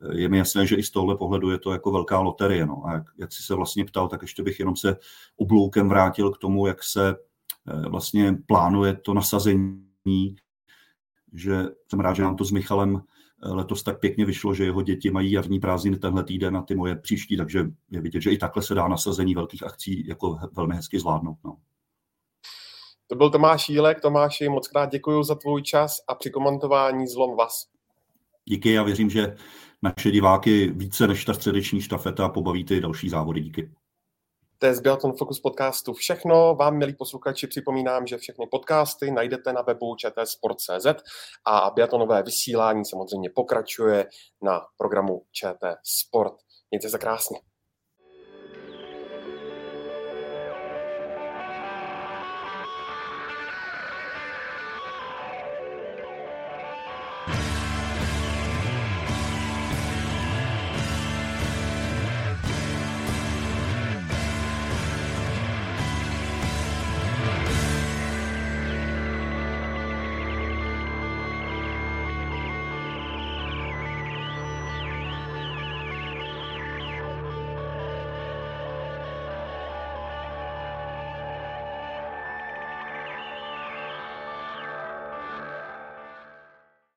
eh, 0.02 0.18
je 0.18 0.30
mi 0.30 0.38
jasné, 0.38 0.68
že 0.68 0.76
i 0.76 0.84
z 0.84 0.92
tohle 0.92 1.18
pohledu 1.18 1.50
je 1.50 1.58
to 1.58 1.72
jako 1.72 1.92
velká 1.92 2.20
loterie. 2.20 2.66
No. 2.66 2.86
A 2.86 2.94
jak, 2.94 3.04
jak 3.18 3.34
jsi 3.34 3.44
se 3.44 3.56
vlastně 3.56 3.86
ptal, 3.86 4.08
tak 4.08 4.22
ještě 4.22 4.44
bych 4.44 4.60
jenom 4.60 4.76
se 4.76 4.98
obloukem 5.36 5.90
vrátil 5.90 6.32
k 6.32 6.38
tomu, 6.38 6.68
jak 6.68 6.84
se 6.84 7.16
eh, 7.68 7.90
vlastně 7.90 8.38
plánuje 8.48 8.96
to 8.96 9.14
nasazení, 9.14 10.36
že 11.34 11.66
jsem 11.88 12.00
rád, 12.00 12.14
že 12.14 12.24
nám 12.24 12.36
to 12.36 12.46
s 12.46 12.52
Michalem 12.52 13.02
letos 13.44 13.84
tak 13.84 14.00
pěkně 14.00 14.26
vyšlo, 14.26 14.54
že 14.54 14.64
jeho 14.64 14.82
děti 14.82 15.12
mají 15.12 15.32
jarní 15.32 15.60
prázdniny 15.60 15.98
tenhle 15.98 16.24
týden 16.24 16.58
a 16.58 16.62
ty 16.62 16.76
moje 16.76 16.96
příští, 16.96 17.38
takže 17.38 17.66
je 17.92 18.02
vidět, 18.02 18.22
že 18.22 18.32
i 18.32 18.38
takhle 18.38 18.64
se 18.64 18.74
dá 18.74 18.88
nasazení 18.88 19.36
velkých 19.36 19.64
akcí 19.64 20.08
jako 20.08 20.40
velmi 20.54 20.76
hezky 20.76 21.00
zvládnout. 21.00 21.38
No. 21.44 21.58
To 23.08 23.16
byl 23.16 23.30
Tomáš 23.30 23.70
Jílek. 23.70 24.02
Tomáši, 24.02 24.50
moc 24.50 24.68
krát 24.68 24.92
děkuji 24.92 25.24
za 25.24 25.36
tvůj 25.36 25.62
čas 25.62 25.98
a 26.08 26.16
při 26.16 26.30
komentování 26.30 27.08
zlom 27.08 27.38
vás. 27.38 27.68
Díky, 28.46 28.72
já 28.72 28.84
věřím, 28.84 29.10
že 29.10 29.36
naše 29.82 30.12
diváky 30.12 30.72
více 30.76 31.08
než 31.08 31.26
ta 31.26 31.34
středeční 31.34 31.82
štafeta 31.82 32.30
pobaví 32.30 32.66
ty 32.66 32.82
další 32.82 33.10
závody. 33.10 33.42
Díky. 33.42 33.72
To 34.62 34.68
je 34.68 34.76
z 34.76 34.80
Biathlon 34.80 35.14
Focus 35.18 35.40
podcastu 35.40 35.94
všechno. 35.94 36.56
Vám, 36.56 36.78
milí 36.78 36.96
posluchači, 36.96 37.48
připomínám, 37.48 38.08
že 38.08 38.18
všechny 38.18 38.48
podcasty 38.52 39.12
najdete 39.12 39.54
na 39.54 39.62
webu 39.62 39.96
čtsport.cz 39.96 40.88
a 41.46 41.72
biatlonové 41.76 42.24
vysílání 42.24 42.86
samozřejmě 42.86 43.30
pokračuje 43.36 44.08
na 44.42 44.62
programu 44.78 45.22
ČT 45.32 45.78
Sport. 45.84 46.34
Mějte 46.72 46.90
se 46.90 46.98
krásně. 46.98 47.51